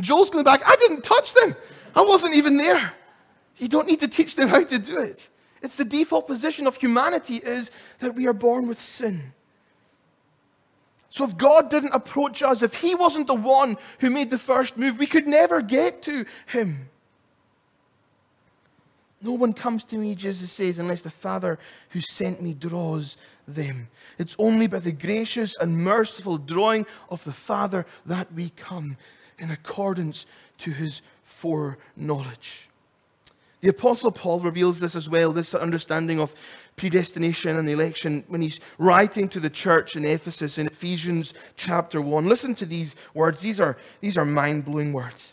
Joel's 0.00 0.28
going 0.28 0.42
back, 0.42 0.60
I 0.66 0.74
didn't 0.74 1.04
touch 1.04 1.34
them. 1.34 1.54
I 1.94 2.00
wasn't 2.00 2.34
even 2.34 2.56
there. 2.56 2.92
You 3.58 3.68
don't 3.68 3.86
need 3.86 4.00
to 4.00 4.08
teach 4.08 4.34
them 4.34 4.48
how 4.48 4.64
to 4.64 4.76
do 4.76 4.98
it. 4.98 5.30
It's 5.62 5.76
the 5.76 5.84
default 5.84 6.26
position 6.26 6.66
of 6.66 6.74
humanity 6.74 7.36
is 7.36 7.70
that 8.00 8.16
we 8.16 8.26
are 8.26 8.32
born 8.32 8.66
with 8.66 8.80
sin. 8.80 9.32
So 11.10 11.22
if 11.22 11.36
God 11.36 11.70
didn't 11.70 11.92
approach 11.92 12.42
us, 12.42 12.60
if 12.60 12.74
He 12.74 12.96
wasn't 12.96 13.28
the 13.28 13.34
one 13.34 13.76
who 14.00 14.10
made 14.10 14.30
the 14.30 14.38
first 14.38 14.76
move, 14.76 14.98
we 14.98 15.06
could 15.06 15.28
never 15.28 15.62
get 15.62 16.02
to 16.02 16.26
Him. 16.48 16.88
No 19.22 19.32
one 19.32 19.52
comes 19.52 19.84
to 19.84 19.96
me, 19.96 20.14
Jesus 20.14 20.52
says, 20.52 20.78
unless 20.78 21.00
the 21.00 21.10
Father 21.10 21.58
who 21.90 22.00
sent 22.00 22.42
me 22.42 22.52
draws 22.52 23.16
them. 23.48 23.88
It's 24.18 24.36
only 24.38 24.66
by 24.66 24.80
the 24.80 24.92
gracious 24.92 25.56
and 25.58 25.78
merciful 25.78 26.38
drawing 26.38 26.86
of 27.08 27.24
the 27.24 27.32
Father 27.32 27.86
that 28.04 28.32
we 28.32 28.50
come 28.50 28.96
in 29.38 29.50
accordance 29.50 30.26
to 30.58 30.70
his 30.70 31.02
foreknowledge. 31.22 32.68
The 33.62 33.70
Apostle 33.70 34.12
Paul 34.12 34.40
reveals 34.40 34.80
this 34.80 34.94
as 34.94 35.08
well, 35.08 35.32
this 35.32 35.54
understanding 35.54 36.20
of 36.20 36.34
predestination 36.76 37.56
and 37.56 37.68
election, 37.68 38.22
when 38.28 38.42
he's 38.42 38.60
writing 38.78 39.28
to 39.30 39.40
the 39.40 39.50
church 39.50 39.96
in 39.96 40.04
Ephesus 40.04 40.58
in 40.58 40.66
Ephesians 40.66 41.32
chapter 41.56 42.02
1. 42.02 42.26
Listen 42.26 42.54
to 42.54 42.66
these 42.66 42.94
words. 43.14 43.40
These 43.40 43.60
are, 43.60 43.78
these 44.00 44.18
are 44.18 44.26
mind 44.26 44.66
blowing 44.66 44.92
words. 44.92 45.32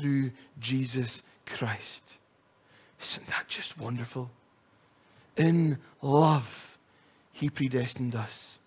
through 0.00 0.30
Jesus 0.58 1.22
Christ. 1.46 2.14
Isn't 3.02 3.26
that 3.26 3.48
just 3.48 3.78
wonderful? 3.78 4.30
In 5.36 5.78
love, 6.02 6.78
He 7.32 7.50
predestined 7.50 8.14
us. 8.14 8.58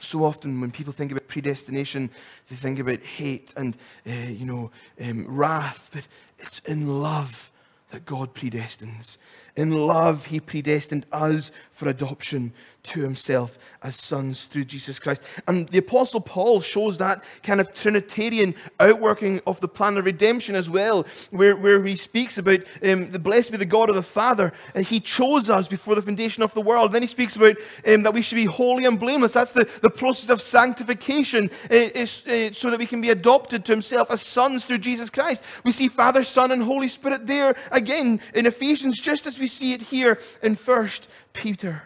So 0.00 0.24
often, 0.24 0.60
when 0.60 0.70
people 0.70 0.92
think 0.92 1.10
about 1.10 1.26
predestination, 1.26 2.10
they 2.48 2.56
think 2.56 2.78
about 2.78 3.00
hate 3.00 3.52
and, 3.56 3.76
uh, 4.06 4.12
you 4.12 4.46
know, 4.46 4.70
um, 5.02 5.26
wrath, 5.26 5.90
but 5.92 6.06
it's 6.38 6.60
in 6.60 7.00
love 7.00 7.50
that 7.90 8.06
God 8.06 8.34
predestines. 8.34 9.16
In 9.58 9.72
love, 9.72 10.26
he 10.26 10.38
predestined 10.38 11.04
us 11.10 11.50
for 11.72 11.88
adoption 11.88 12.52
to 12.84 13.00
himself 13.00 13.58
as 13.82 13.94
sons 13.94 14.46
through 14.46 14.64
Jesus 14.64 14.98
Christ. 14.98 15.22
And 15.46 15.68
the 15.68 15.78
Apostle 15.78 16.20
Paul 16.20 16.60
shows 16.60 16.98
that 16.98 17.22
kind 17.42 17.60
of 17.60 17.72
Trinitarian 17.74 18.54
outworking 18.80 19.40
of 19.46 19.60
the 19.60 19.68
plan 19.68 19.98
of 19.98 20.04
redemption 20.04 20.54
as 20.54 20.70
well, 20.70 21.06
where, 21.30 21.54
where 21.56 21.84
he 21.84 21.96
speaks 21.96 22.38
about 22.38 22.60
um, 22.82 23.10
the 23.10 23.18
blessed 23.18 23.52
be 23.52 23.56
the 23.58 23.66
God 23.66 23.88
of 23.88 23.94
the 23.94 24.02
Father. 24.02 24.52
And 24.74 24.86
he 24.86 25.00
chose 25.00 25.50
us 25.50 25.68
before 25.68 25.94
the 25.94 26.02
foundation 26.02 26.42
of 26.42 26.54
the 26.54 26.60
world. 26.60 26.92
Then 26.92 27.02
he 27.02 27.08
speaks 27.08 27.36
about 27.36 27.56
um, 27.86 28.02
that 28.02 28.14
we 28.14 28.22
should 28.22 28.36
be 28.36 28.46
holy 28.46 28.84
and 28.84 28.98
blameless. 28.98 29.34
That's 29.34 29.52
the, 29.52 29.68
the 29.82 29.90
process 29.90 30.30
of 30.30 30.40
sanctification, 30.40 31.50
uh, 31.70 31.74
is, 31.74 32.26
uh, 32.26 32.52
so 32.52 32.70
that 32.70 32.78
we 32.78 32.86
can 32.86 33.00
be 33.00 33.10
adopted 33.10 33.64
to 33.66 33.72
himself 33.72 34.10
as 34.10 34.22
sons 34.22 34.64
through 34.64 34.78
Jesus 34.78 35.10
Christ. 35.10 35.42
We 35.64 35.72
see 35.72 35.88
Father, 35.88 36.24
Son, 36.24 36.52
and 36.52 36.62
Holy 36.62 36.88
Spirit 36.88 37.26
there 37.26 37.54
again 37.70 38.20
in 38.34 38.46
Ephesians, 38.46 38.98
just 39.00 39.26
as 39.26 39.38
we 39.38 39.47
see 39.48 39.72
it 39.72 39.82
here 39.82 40.18
in 40.42 40.56
First 40.56 41.08
Peter 41.32 41.82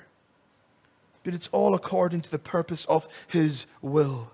but 1.25 1.35
it's 1.35 1.49
all 1.53 1.75
according 1.75 2.21
to 2.23 2.31
the 2.31 2.39
purpose 2.39 2.85
of 2.87 3.07
His 3.29 3.67
will. 3.81 4.31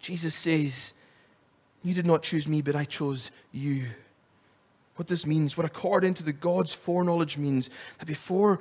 Jesus 0.00 0.34
says, 0.34 0.92
You 1.82 1.94
did 1.94 2.06
not 2.06 2.22
choose 2.22 2.48
me, 2.48 2.62
but 2.62 2.76
I 2.76 2.84
chose 2.84 3.30
you. 3.52 3.86
What 4.96 5.08
this 5.08 5.26
means, 5.26 5.56
what 5.56 5.66
according 5.66 6.14
to 6.14 6.22
the 6.24 6.32
God's 6.32 6.74
foreknowledge 6.74 7.38
means, 7.38 7.70
that 7.98 8.06
before 8.06 8.60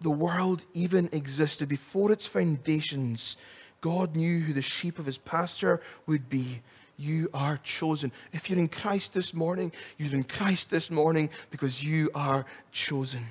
the 0.00 0.10
world 0.10 0.64
even 0.74 1.08
existed, 1.12 1.68
before 1.68 2.10
its 2.10 2.26
foundations, 2.26 3.36
God 3.80 4.16
knew 4.16 4.40
who 4.40 4.52
the 4.52 4.62
sheep 4.62 4.98
of 4.98 5.06
his 5.06 5.18
pasture 5.18 5.80
would 6.06 6.28
be. 6.28 6.62
You 7.00 7.30
are 7.32 7.58
chosen. 7.64 8.12
If 8.30 8.50
you're 8.50 8.58
in 8.58 8.68
Christ 8.68 9.14
this 9.14 9.32
morning, 9.32 9.72
you're 9.96 10.14
in 10.14 10.22
Christ 10.22 10.68
this 10.68 10.90
morning 10.90 11.30
because 11.50 11.82
you 11.82 12.10
are 12.14 12.44
chosen. 12.72 13.24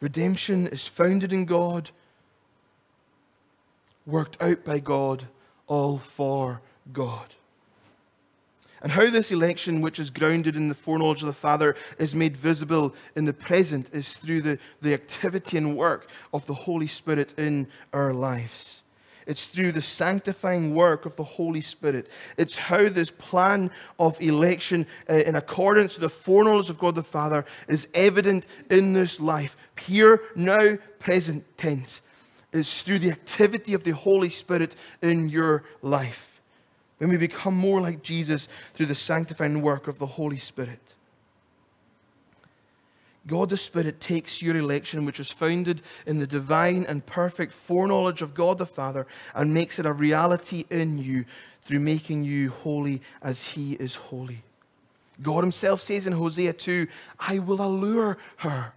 Redemption 0.00 0.66
is 0.66 0.88
founded 0.88 1.32
in 1.32 1.44
God, 1.44 1.90
worked 4.06 4.42
out 4.42 4.64
by 4.64 4.80
God, 4.80 5.28
all 5.68 5.98
for 5.98 6.62
God. 6.92 7.32
And 8.82 8.90
how 8.90 9.08
this 9.08 9.30
election, 9.30 9.80
which 9.80 10.00
is 10.00 10.10
grounded 10.10 10.56
in 10.56 10.68
the 10.68 10.74
foreknowledge 10.74 11.22
of 11.22 11.28
the 11.28 11.32
Father, 11.32 11.76
is 12.00 12.12
made 12.12 12.36
visible 12.36 12.92
in 13.14 13.24
the 13.24 13.32
present 13.32 13.88
is 13.92 14.18
through 14.18 14.42
the, 14.42 14.58
the 14.82 14.94
activity 14.94 15.56
and 15.58 15.76
work 15.76 16.08
of 16.34 16.46
the 16.46 16.54
Holy 16.54 16.88
Spirit 16.88 17.38
in 17.38 17.68
our 17.92 18.12
lives. 18.12 18.82
It's 19.28 19.46
through 19.46 19.72
the 19.72 19.82
sanctifying 19.82 20.74
work 20.74 21.04
of 21.04 21.14
the 21.16 21.22
Holy 21.22 21.60
Spirit. 21.60 22.10
It's 22.38 22.56
how 22.56 22.88
this 22.88 23.10
plan 23.10 23.70
of 23.98 24.18
election, 24.22 24.86
uh, 25.08 25.16
in 25.16 25.36
accordance 25.36 25.94
to 25.94 26.00
the 26.00 26.08
foreknowledge 26.08 26.70
of 26.70 26.78
God 26.78 26.94
the 26.94 27.02
Father, 27.02 27.44
is 27.68 27.86
evident 27.92 28.46
in 28.70 28.94
this 28.94 29.20
life. 29.20 29.54
Here, 29.78 30.22
now, 30.34 30.78
present 30.98 31.44
tense. 31.58 32.00
Is 32.50 32.82
through 32.82 33.00
the 33.00 33.10
activity 33.10 33.74
of 33.74 33.84
the 33.84 33.90
Holy 33.90 34.30
Spirit 34.30 34.74
in 35.02 35.28
your 35.28 35.62
life. 35.82 36.40
When 36.96 37.10
we 37.10 37.18
become 37.18 37.54
more 37.54 37.82
like 37.82 38.02
Jesus 38.02 38.48
through 38.72 38.86
the 38.86 38.94
sanctifying 38.94 39.60
work 39.60 39.86
of 39.86 39.98
the 39.98 40.06
Holy 40.06 40.38
Spirit. 40.38 40.94
God 43.28 43.50
the 43.50 43.56
Spirit 43.56 44.00
takes 44.00 44.42
your 44.42 44.56
election, 44.56 45.04
which 45.04 45.20
is 45.20 45.30
founded 45.30 45.82
in 46.06 46.18
the 46.18 46.26
divine 46.26 46.84
and 46.88 47.04
perfect 47.06 47.52
foreknowledge 47.52 48.22
of 48.22 48.34
God 48.34 48.58
the 48.58 48.66
Father, 48.66 49.06
and 49.34 49.54
makes 49.54 49.78
it 49.78 49.86
a 49.86 49.92
reality 49.92 50.64
in 50.70 50.98
you 50.98 51.26
through 51.62 51.80
making 51.80 52.24
you 52.24 52.50
holy 52.50 53.02
as 53.22 53.44
He 53.44 53.74
is 53.74 53.94
holy. 53.94 54.42
God 55.22 55.44
Himself 55.44 55.80
says 55.80 56.06
in 56.06 56.14
Hosea 56.14 56.54
2 56.54 56.88
I 57.20 57.38
will 57.38 57.60
allure 57.60 58.18
her. 58.38 58.72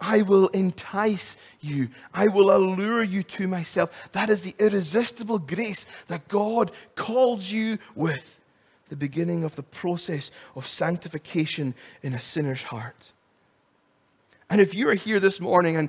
I 0.00 0.22
will 0.22 0.48
entice 0.48 1.36
you. 1.60 1.88
I 2.12 2.28
will 2.28 2.54
allure 2.54 3.02
you 3.02 3.22
to 3.22 3.48
myself. 3.48 3.90
That 4.12 4.30
is 4.30 4.42
the 4.42 4.54
irresistible 4.58 5.38
grace 5.38 5.86
that 6.08 6.28
God 6.28 6.72
calls 6.94 7.50
you 7.50 7.78
with, 7.94 8.40
the 8.88 8.96
beginning 8.96 9.44
of 9.44 9.56
the 9.56 9.62
process 9.62 10.30
of 10.54 10.66
sanctification 10.66 11.74
in 12.02 12.14
a 12.14 12.20
sinner's 12.20 12.64
heart. 12.64 13.12
And 14.54 14.60
if 14.60 14.72
you're 14.72 14.94
here 14.94 15.18
this 15.18 15.40
morning 15.40 15.78
and, 15.78 15.88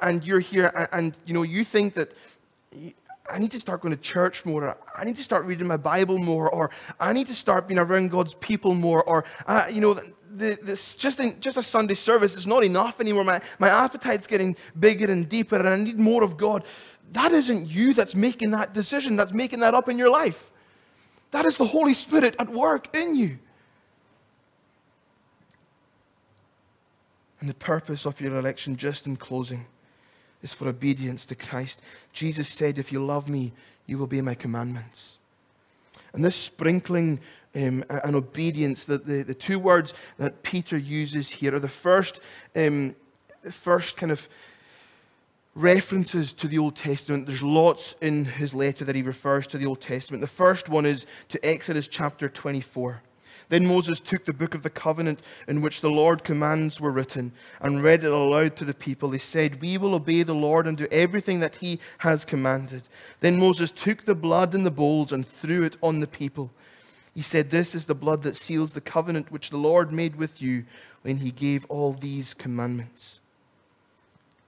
and 0.00 0.26
you're 0.26 0.40
here 0.40 0.72
and, 0.74 0.88
and 0.90 1.20
you 1.26 1.34
know 1.34 1.42
you 1.42 1.66
think 1.66 1.92
that 1.96 2.14
I 3.30 3.38
need 3.38 3.50
to 3.50 3.60
start 3.60 3.82
going 3.82 3.94
to 3.94 4.00
church 4.00 4.46
more, 4.46 4.68
or 4.68 4.78
I 4.94 5.04
need 5.04 5.16
to 5.16 5.22
start 5.22 5.44
reading 5.44 5.66
my 5.66 5.76
Bible 5.76 6.16
more, 6.16 6.48
or 6.48 6.70
I 6.98 7.12
need 7.12 7.26
to 7.26 7.34
start 7.34 7.68
being 7.68 7.78
around 7.78 8.10
God's 8.10 8.32
people 8.32 8.74
more, 8.74 9.04
or 9.04 9.26
uh, 9.46 9.66
you 9.70 9.82
know, 9.82 10.00
the, 10.30 10.58
this 10.62 10.96
just 10.96 11.20
in, 11.20 11.38
just 11.40 11.58
a 11.58 11.62
Sunday 11.62 11.92
service 11.92 12.36
is 12.36 12.46
not 12.46 12.64
enough 12.64 13.00
anymore. 13.00 13.22
My 13.22 13.42
my 13.58 13.68
appetite's 13.68 14.26
getting 14.26 14.56
bigger 14.80 15.12
and 15.12 15.28
deeper, 15.28 15.56
and 15.56 15.68
I 15.68 15.76
need 15.76 15.98
more 15.98 16.24
of 16.24 16.38
God. 16.38 16.64
That 17.12 17.32
isn't 17.32 17.68
you 17.68 17.92
that's 17.92 18.14
making 18.14 18.52
that 18.52 18.72
decision. 18.72 19.16
That's 19.16 19.34
making 19.34 19.60
that 19.60 19.74
up 19.74 19.90
in 19.90 19.98
your 19.98 20.08
life. 20.08 20.50
That 21.32 21.44
is 21.44 21.58
the 21.58 21.66
Holy 21.66 21.92
Spirit 21.92 22.34
at 22.38 22.48
work 22.48 22.96
in 22.96 23.14
you. 23.14 23.40
And 27.40 27.48
the 27.48 27.54
purpose 27.54 28.06
of 28.06 28.20
your 28.20 28.38
election, 28.38 28.76
just 28.76 29.06
in 29.06 29.16
closing, 29.16 29.66
is 30.42 30.52
for 30.52 30.68
obedience 30.68 31.26
to 31.26 31.34
Christ. 31.34 31.80
Jesus 32.12 32.48
said, 32.48 32.78
If 32.78 32.92
you 32.92 33.04
love 33.04 33.28
me, 33.28 33.52
you 33.86 33.98
will 33.98 34.04
obey 34.04 34.20
my 34.20 34.34
commandments. 34.34 35.18
And 36.12 36.24
this 36.24 36.36
sprinkling 36.36 37.20
um, 37.54 37.84
and 37.88 38.16
obedience, 38.16 38.84
the, 38.84 38.98
the, 38.98 39.22
the, 39.22 39.34
two 39.34 39.58
words 39.58 39.94
that 40.18 40.42
Peter 40.42 40.76
uses 40.76 41.28
here 41.28 41.54
are 41.54 41.60
the 41.60 41.68
first, 41.68 42.20
um, 42.54 42.94
first 43.50 43.96
kind 43.96 44.12
of 44.12 44.28
references 45.54 46.32
to 46.34 46.48
the 46.48 46.58
Old 46.58 46.76
Testament. 46.76 47.26
There's 47.26 47.42
lots 47.42 47.94
in 48.00 48.26
his 48.26 48.54
letter 48.54 48.84
that 48.84 48.94
he 48.94 49.02
refers 49.02 49.46
to 49.48 49.58
the 49.58 49.66
Old 49.66 49.80
Testament. 49.80 50.20
The 50.20 50.26
first 50.26 50.68
one 50.68 50.84
is 50.84 51.06
to 51.30 51.44
Exodus 51.44 51.88
chapter 51.88 52.28
24. 52.28 53.02
Then 53.48 53.66
Moses 53.66 54.00
took 54.00 54.24
the 54.24 54.32
book 54.32 54.54
of 54.54 54.62
the 54.62 54.70
covenant 54.70 55.20
in 55.46 55.60
which 55.60 55.80
the 55.80 55.90
Lord 55.90 56.24
commands 56.24 56.80
were 56.80 56.90
written 56.90 57.32
and 57.60 57.82
read 57.82 58.02
it 58.02 58.10
aloud 58.10 58.56
to 58.56 58.64
the 58.64 58.74
people. 58.74 59.12
He 59.12 59.18
said, 59.18 59.60
We 59.60 59.78
will 59.78 59.94
obey 59.94 60.24
the 60.24 60.34
Lord 60.34 60.66
and 60.66 60.76
do 60.76 60.88
everything 60.90 61.40
that 61.40 61.56
he 61.56 61.78
has 61.98 62.24
commanded. 62.24 62.88
Then 63.20 63.38
Moses 63.38 63.70
took 63.70 64.04
the 64.04 64.16
blood 64.16 64.54
in 64.54 64.64
the 64.64 64.70
bowls 64.70 65.12
and 65.12 65.26
threw 65.26 65.62
it 65.62 65.76
on 65.80 66.00
the 66.00 66.08
people. 66.08 66.50
He 67.14 67.22
said, 67.22 67.50
This 67.50 67.74
is 67.74 67.84
the 67.84 67.94
blood 67.94 68.22
that 68.24 68.36
seals 68.36 68.72
the 68.72 68.80
covenant 68.80 69.30
which 69.30 69.50
the 69.50 69.56
Lord 69.56 69.92
made 69.92 70.16
with 70.16 70.42
you 70.42 70.64
when 71.02 71.18
he 71.18 71.30
gave 71.30 71.64
all 71.66 71.92
these 71.92 72.34
commandments. 72.34 73.20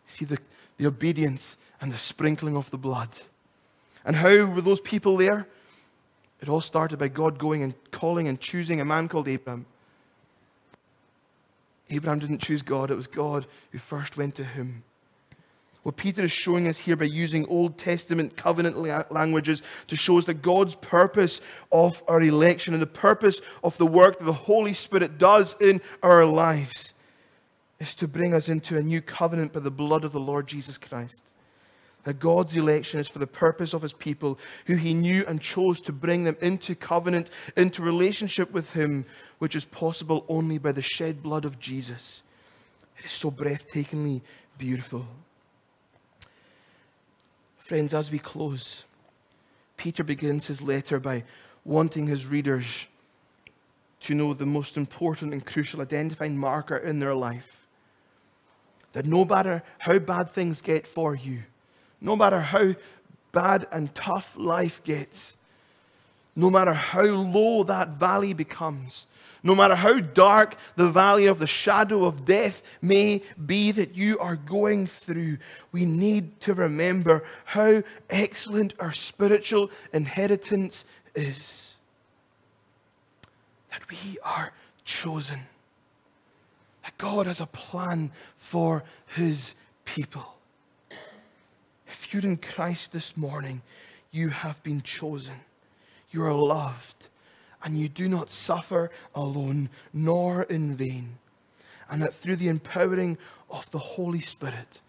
See 0.08 0.24
the, 0.24 0.38
the 0.76 0.86
obedience 0.86 1.56
and 1.80 1.92
the 1.92 1.98
sprinkling 1.98 2.56
of 2.56 2.70
the 2.70 2.78
blood. 2.78 3.10
And 4.04 4.16
how 4.16 4.44
were 4.46 4.60
those 4.60 4.80
people 4.80 5.16
there? 5.16 5.46
It 6.40 6.48
all 6.48 6.60
started 6.60 6.98
by 6.98 7.08
God 7.08 7.38
going 7.38 7.62
and 7.62 7.74
calling 7.90 8.28
and 8.28 8.40
choosing 8.40 8.80
a 8.80 8.84
man 8.84 9.08
called 9.08 9.28
Abraham. 9.28 9.66
Abraham 11.90 12.18
didn't 12.18 12.42
choose 12.42 12.62
God, 12.62 12.90
it 12.90 12.96
was 12.96 13.06
God 13.06 13.46
who 13.70 13.78
first 13.78 14.16
went 14.16 14.34
to 14.36 14.44
him. 14.44 14.84
What 15.82 15.96
Peter 15.96 16.24
is 16.24 16.32
showing 16.32 16.68
us 16.68 16.78
here 16.78 16.96
by 16.96 17.06
using 17.06 17.46
Old 17.46 17.78
Testament 17.78 18.36
covenant 18.36 18.76
languages 19.10 19.62
to 19.86 19.96
show 19.96 20.18
us 20.18 20.26
that 20.26 20.42
God's 20.42 20.74
purpose 20.74 21.40
of 21.72 22.02
our 22.06 22.20
election 22.20 22.74
and 22.74 22.82
the 22.82 22.86
purpose 22.86 23.40
of 23.64 23.78
the 23.78 23.86
work 23.86 24.18
that 24.18 24.24
the 24.24 24.32
Holy 24.32 24.74
Spirit 24.74 25.16
does 25.16 25.56
in 25.60 25.80
our 26.02 26.26
lives 26.26 26.92
is 27.78 27.94
to 27.94 28.08
bring 28.08 28.34
us 28.34 28.48
into 28.48 28.76
a 28.76 28.82
new 28.82 29.00
covenant 29.00 29.52
by 29.52 29.60
the 29.60 29.70
blood 29.70 30.04
of 30.04 30.12
the 30.12 30.20
Lord 30.20 30.46
Jesus 30.46 30.76
Christ 30.76 31.22
that 32.04 32.18
God's 32.18 32.56
election 32.56 33.00
is 33.00 33.08
for 33.08 33.18
the 33.18 33.26
purpose 33.26 33.74
of 33.74 33.82
his 33.82 33.92
people, 33.92 34.38
who 34.66 34.76
he 34.76 34.94
knew 34.94 35.24
and 35.26 35.40
chose 35.40 35.80
to 35.80 35.92
bring 35.92 36.24
them 36.24 36.36
into 36.40 36.74
covenant, 36.74 37.30
into 37.56 37.82
relationship 37.82 38.50
with 38.52 38.70
him, 38.70 39.04
which 39.38 39.54
is 39.54 39.64
possible 39.64 40.24
only 40.28 40.58
by 40.58 40.72
the 40.72 40.82
shed 40.82 41.22
blood 41.22 41.44
of 41.44 41.58
Jesus. 41.58 42.22
It 42.98 43.06
is 43.06 43.12
so 43.12 43.30
breathtakingly 43.30 44.22
beautiful. 44.56 45.06
Friends, 47.58 47.92
as 47.92 48.10
we 48.10 48.18
close, 48.18 48.84
Peter 49.76 50.02
begins 50.02 50.46
his 50.46 50.62
letter 50.62 50.98
by 50.98 51.24
wanting 51.64 52.06
his 52.06 52.26
readers 52.26 52.86
to 54.00 54.14
know 54.14 54.32
the 54.32 54.46
most 54.46 54.76
important 54.76 55.32
and 55.32 55.44
crucial 55.44 55.80
identifying 55.80 56.36
marker 56.36 56.76
in 56.76 57.00
their 57.00 57.14
life. 57.14 57.66
That 58.92 59.06
no 59.06 59.24
matter 59.24 59.62
how 59.78 59.98
bad 59.98 60.30
things 60.30 60.62
get 60.62 60.86
for 60.86 61.14
you, 61.14 61.42
no 62.00 62.16
matter 62.16 62.40
how 62.40 62.74
bad 63.32 63.66
and 63.72 63.94
tough 63.94 64.36
life 64.36 64.82
gets, 64.84 65.36
no 66.34 66.50
matter 66.50 66.72
how 66.72 67.02
low 67.02 67.64
that 67.64 67.90
valley 67.90 68.32
becomes, 68.32 69.06
no 69.42 69.54
matter 69.54 69.74
how 69.74 70.00
dark 70.00 70.56
the 70.76 70.88
valley 70.88 71.26
of 71.26 71.38
the 71.38 71.46
shadow 71.46 72.04
of 72.04 72.24
death 72.24 72.62
may 72.82 73.22
be 73.44 73.72
that 73.72 73.94
you 73.94 74.18
are 74.18 74.36
going 74.36 74.86
through, 74.86 75.38
we 75.72 75.84
need 75.84 76.40
to 76.40 76.54
remember 76.54 77.24
how 77.44 77.82
excellent 78.10 78.74
our 78.78 78.92
spiritual 78.92 79.70
inheritance 79.92 80.84
is. 81.14 81.76
That 83.70 83.88
we 83.90 84.18
are 84.22 84.52
chosen. 84.84 85.40
That 86.82 86.98
God 86.98 87.26
has 87.26 87.40
a 87.40 87.46
plan 87.46 88.10
for 88.38 88.82
his 89.06 89.54
people. 89.84 90.37
If 91.88 92.12
you're 92.12 92.22
in 92.22 92.36
Christ 92.36 92.92
this 92.92 93.16
morning, 93.16 93.62
you 94.10 94.28
have 94.28 94.62
been 94.62 94.82
chosen. 94.82 95.34
You 96.10 96.24
are 96.24 96.32
loved, 96.32 97.08
and 97.62 97.78
you 97.78 97.88
do 97.88 98.08
not 98.08 98.30
suffer 98.30 98.90
alone 99.14 99.70
nor 99.92 100.42
in 100.44 100.76
vain. 100.76 101.18
And 101.90 102.02
that 102.02 102.14
through 102.14 102.36
the 102.36 102.48
empowering 102.48 103.16
of 103.50 103.70
the 103.70 103.78
Holy 103.78 104.20
Spirit, 104.20 104.82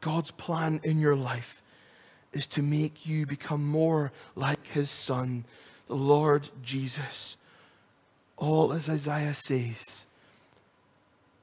God's 0.00 0.32
plan 0.32 0.80
in 0.82 1.00
your 1.00 1.14
life 1.14 1.62
is 2.32 2.46
to 2.48 2.62
make 2.62 3.06
you 3.06 3.24
become 3.26 3.64
more 3.64 4.10
like 4.34 4.66
his 4.66 4.90
Son, 4.90 5.44
the 5.86 5.94
Lord 5.94 6.48
Jesus. 6.62 7.36
All 8.36 8.72
as 8.72 8.88
Isaiah 8.88 9.34
says, 9.34 10.06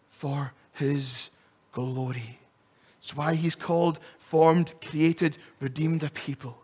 for 0.09 0.51
his 0.73 1.29
glory. 1.71 2.39
It's 2.97 3.15
why 3.15 3.35
he's 3.35 3.55
called, 3.55 3.99
formed, 4.29 4.75
created, 4.79 5.35
redeemed 5.59 6.03
a 6.03 6.09
people. 6.11 6.55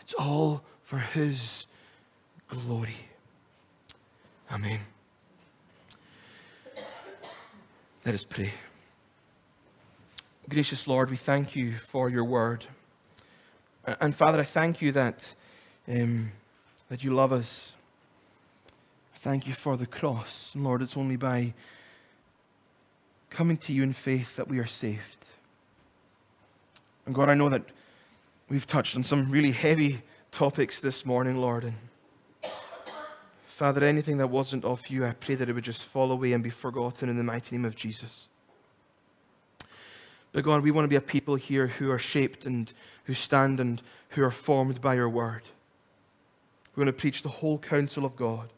It's 0.00 0.14
all 0.14 0.62
for 0.82 0.96
his 0.96 1.66
glory. 2.48 2.96
Amen. 4.50 4.80
Let 8.06 8.14
us 8.14 8.24
pray. 8.24 8.52
Gracious 10.48 10.88
Lord, 10.88 11.10
we 11.10 11.18
thank 11.18 11.54
you 11.54 11.74
for 11.74 12.08
your 12.08 12.24
word. 12.24 12.64
And 13.84 14.14
Father, 14.14 14.40
I 14.40 14.44
thank 14.44 14.80
you 14.80 14.92
that, 14.92 15.34
um, 15.86 16.32
that 16.88 17.04
you 17.04 17.12
love 17.12 17.32
us. 17.32 17.74
I 19.14 19.18
thank 19.18 19.46
you 19.46 19.52
for 19.52 19.76
the 19.76 19.86
cross. 19.86 20.54
And 20.54 20.64
Lord, 20.64 20.80
it's 20.80 20.96
only 20.96 21.16
by 21.16 21.52
coming 23.28 23.58
to 23.58 23.74
you 23.74 23.82
in 23.82 23.92
faith 23.92 24.36
that 24.36 24.48
we 24.48 24.58
are 24.58 24.66
saved. 24.66 25.26
And 27.06 27.14
God, 27.14 27.28
I 27.28 27.34
know 27.34 27.48
that 27.48 27.62
we've 28.48 28.66
touched 28.66 28.96
on 28.96 29.04
some 29.04 29.30
really 29.30 29.52
heavy 29.52 30.02
topics 30.32 30.80
this 30.80 31.06
morning, 31.06 31.36
Lord. 31.36 31.64
And 31.64 31.74
Father, 33.46 33.84
anything 33.84 34.18
that 34.18 34.26
wasn't 34.26 34.64
of 34.64 34.88
you, 34.88 35.04
I 35.04 35.12
pray 35.12 35.36
that 35.36 35.48
it 35.48 35.54
would 35.54 35.64
just 35.64 35.84
fall 35.84 36.12
away 36.12 36.32
and 36.32 36.44
be 36.44 36.50
forgotten 36.50 37.08
in 37.08 37.16
the 37.16 37.22
mighty 37.22 37.56
name 37.56 37.64
of 37.64 37.76
Jesus. 37.76 38.26
But 40.32 40.44
God, 40.44 40.62
we 40.62 40.70
want 40.70 40.84
to 40.84 40.88
be 40.88 40.96
a 40.96 41.00
people 41.00 41.36
here 41.36 41.68
who 41.68 41.90
are 41.90 41.98
shaped 41.98 42.44
and 42.44 42.70
who 43.04 43.14
stand 43.14 43.60
and 43.60 43.80
who 44.10 44.22
are 44.22 44.30
formed 44.30 44.82
by 44.82 44.94
your 44.94 45.08
word. 45.08 45.44
We 46.74 46.82
want 46.82 46.94
to 46.94 47.00
preach 47.00 47.22
the 47.22 47.30
whole 47.30 47.58
counsel 47.58 48.04
of 48.04 48.16
God. 48.16 48.50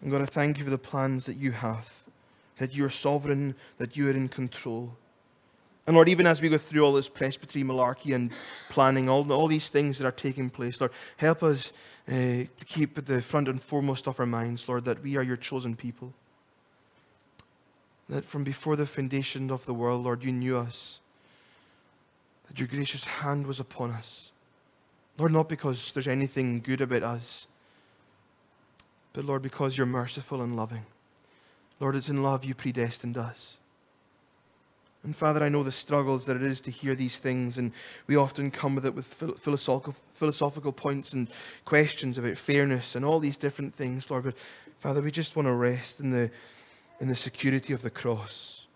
And 0.00 0.12
God, 0.12 0.22
I 0.22 0.26
thank 0.26 0.58
you 0.58 0.64
for 0.64 0.70
the 0.70 0.78
plans 0.78 1.26
that 1.26 1.36
you 1.36 1.50
have, 1.50 1.88
that 2.58 2.72
you 2.72 2.84
are 2.84 2.90
sovereign, 2.90 3.56
that 3.78 3.96
you 3.96 4.06
are 4.06 4.12
in 4.12 4.28
control. 4.28 4.92
And 5.88 5.94
Lord, 5.94 6.10
even 6.10 6.26
as 6.26 6.42
we 6.42 6.50
go 6.50 6.58
through 6.58 6.84
all 6.84 6.92
this 6.92 7.08
presbytery 7.08 7.64
malarkey 7.64 8.14
and 8.14 8.30
planning, 8.68 9.08
all, 9.08 9.32
all 9.32 9.46
these 9.48 9.70
things 9.70 9.96
that 9.96 10.06
are 10.06 10.12
taking 10.12 10.50
place, 10.50 10.80
Lord, 10.80 10.92
help 11.16 11.42
us 11.42 11.72
uh, 12.06 12.12
to 12.12 12.64
keep 12.66 12.98
at 12.98 13.06
the 13.06 13.22
front 13.22 13.48
and 13.48 13.62
foremost 13.62 14.06
of 14.06 14.20
our 14.20 14.26
minds, 14.26 14.68
Lord, 14.68 14.84
that 14.84 15.02
we 15.02 15.16
are 15.16 15.22
your 15.22 15.38
chosen 15.38 15.74
people 15.74 16.12
that 18.08 18.24
from 18.26 18.44
before 18.44 18.76
the 18.76 18.86
foundation 18.86 19.50
of 19.50 19.64
the 19.66 19.74
world, 19.74 20.04
Lord, 20.04 20.24
you 20.24 20.32
knew 20.32 20.56
us, 20.58 21.00
that 22.46 22.58
your 22.58 22.68
gracious 22.68 23.04
hand 23.04 23.46
was 23.46 23.58
upon 23.58 23.90
us. 23.90 24.30
Lord, 25.18 25.32
not 25.32 25.48
because 25.48 25.92
there's 25.92 26.08
anything 26.08 26.60
good 26.60 26.82
about 26.82 27.02
us, 27.02 27.46
but 29.12 29.24
Lord, 29.24 29.42
because 29.42 29.76
you're 29.76 29.86
merciful 29.86 30.40
and 30.42 30.54
loving. 30.54 30.84
Lord, 31.80 31.96
it's 31.96 32.08
in 32.08 32.22
love 32.22 32.44
you 32.44 32.54
predestined 32.54 33.16
us. 33.16 33.56
And 35.04 35.14
Father, 35.14 35.44
I 35.44 35.48
know 35.48 35.62
the 35.62 35.72
struggles 35.72 36.26
that 36.26 36.36
it 36.36 36.42
is 36.42 36.60
to 36.62 36.70
hear 36.70 36.94
these 36.94 37.18
things, 37.18 37.56
and 37.56 37.72
we 38.06 38.16
often 38.16 38.50
come 38.50 38.74
with 38.74 38.84
it 38.84 38.94
with 38.94 39.06
philosophical, 39.06 39.94
philosophical 40.14 40.72
points 40.72 41.12
and 41.12 41.28
questions 41.64 42.18
about 42.18 42.36
fairness 42.36 42.94
and 42.94 43.04
all 43.04 43.20
these 43.20 43.36
different 43.36 43.74
things, 43.74 44.10
Lord. 44.10 44.24
But 44.24 44.34
Father, 44.80 45.00
we 45.00 45.10
just 45.10 45.36
want 45.36 45.46
to 45.46 45.54
rest 45.54 46.00
in 46.00 46.10
the 46.10 46.30
in 47.00 47.08
the 47.08 47.16
security 47.16 47.72
of 47.72 47.82
the 47.82 47.90
cross. 47.90 48.66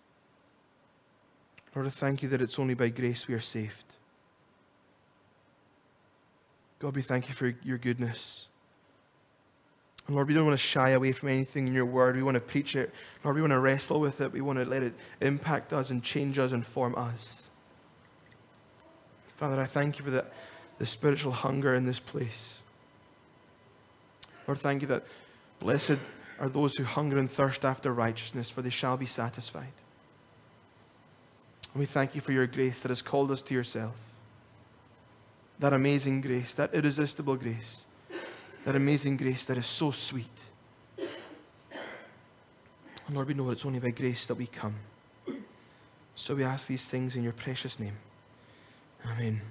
Lord, 1.75 1.87
I 1.87 1.89
thank 1.89 2.23
you 2.23 2.29
that 2.29 2.41
it's 2.41 2.59
only 2.59 2.73
by 2.73 2.89
grace 2.89 3.27
we 3.27 3.33
are 3.33 3.41
saved. 3.41 3.83
God, 6.79 6.95
we 6.95 7.01
thank 7.01 7.27
you 7.27 7.35
for 7.35 7.53
your 7.63 7.77
goodness. 7.77 8.47
Lord, 10.09 10.27
we 10.27 10.33
don't 10.33 10.45
want 10.45 10.59
to 10.59 10.65
shy 10.65 10.89
away 10.89 11.13
from 11.13 11.29
anything 11.29 11.65
in 11.67 11.73
your 11.73 11.85
word. 11.85 12.15
We 12.15 12.23
want 12.23 12.35
to 12.35 12.41
preach 12.41 12.75
it. 12.75 12.91
Lord, 13.23 13.35
we 13.35 13.41
want 13.41 13.51
to 13.51 13.59
wrestle 13.59 14.01
with 14.01 14.19
it. 14.19 14.33
We 14.33 14.41
want 14.41 14.59
to 14.59 14.65
let 14.65 14.83
it 14.83 14.93
impact 15.21 15.71
us 15.71 15.89
and 15.89 16.03
change 16.03 16.37
us 16.37 16.51
and 16.51 16.65
form 16.65 16.93
us. 16.95 17.49
Father, 19.37 19.61
I 19.61 19.65
thank 19.65 19.97
you 19.97 20.05
for 20.05 20.11
the, 20.11 20.25
the 20.77 20.85
spiritual 20.85 21.31
hunger 21.31 21.73
in 21.73 21.85
this 21.85 21.99
place. 21.99 22.59
Lord, 24.45 24.59
thank 24.59 24.81
you 24.81 24.87
that 24.89 25.03
blessed 25.59 25.99
are 26.37 26.49
those 26.49 26.75
who 26.75 26.83
hunger 26.83 27.17
and 27.17 27.31
thirst 27.31 27.63
after 27.63 27.93
righteousness, 27.93 28.49
for 28.49 28.61
they 28.61 28.69
shall 28.69 28.97
be 28.97 29.05
satisfied. 29.05 29.71
And 31.73 31.79
we 31.79 31.85
thank 31.85 32.13
you 32.13 32.21
for 32.21 32.33
your 32.33 32.47
grace 32.47 32.81
that 32.81 32.89
has 32.89 33.01
called 33.01 33.31
us 33.31 33.41
to 33.43 33.53
yourself. 33.53 33.95
That 35.59 35.71
amazing 35.71 36.21
grace, 36.21 36.53
that 36.55 36.73
irresistible 36.73 37.37
grace, 37.37 37.85
that 38.65 38.75
amazing 38.75 39.17
grace 39.17 39.45
that 39.45 39.57
is 39.57 39.65
so 39.65 39.91
sweet. 39.91 40.25
And 43.07 43.15
Lord, 43.15 43.27
we 43.27 43.33
know 43.33 43.49
it's 43.51 43.65
only 43.65 43.79
by 43.79 43.91
grace 43.91 44.25
that 44.27 44.35
we 44.35 44.47
come. 44.47 44.75
So 46.15 46.35
we 46.35 46.43
ask 46.43 46.67
these 46.67 46.85
things 46.85 47.15
in 47.15 47.23
your 47.23 47.33
precious 47.33 47.79
name. 47.79 47.97
Amen. 49.05 49.41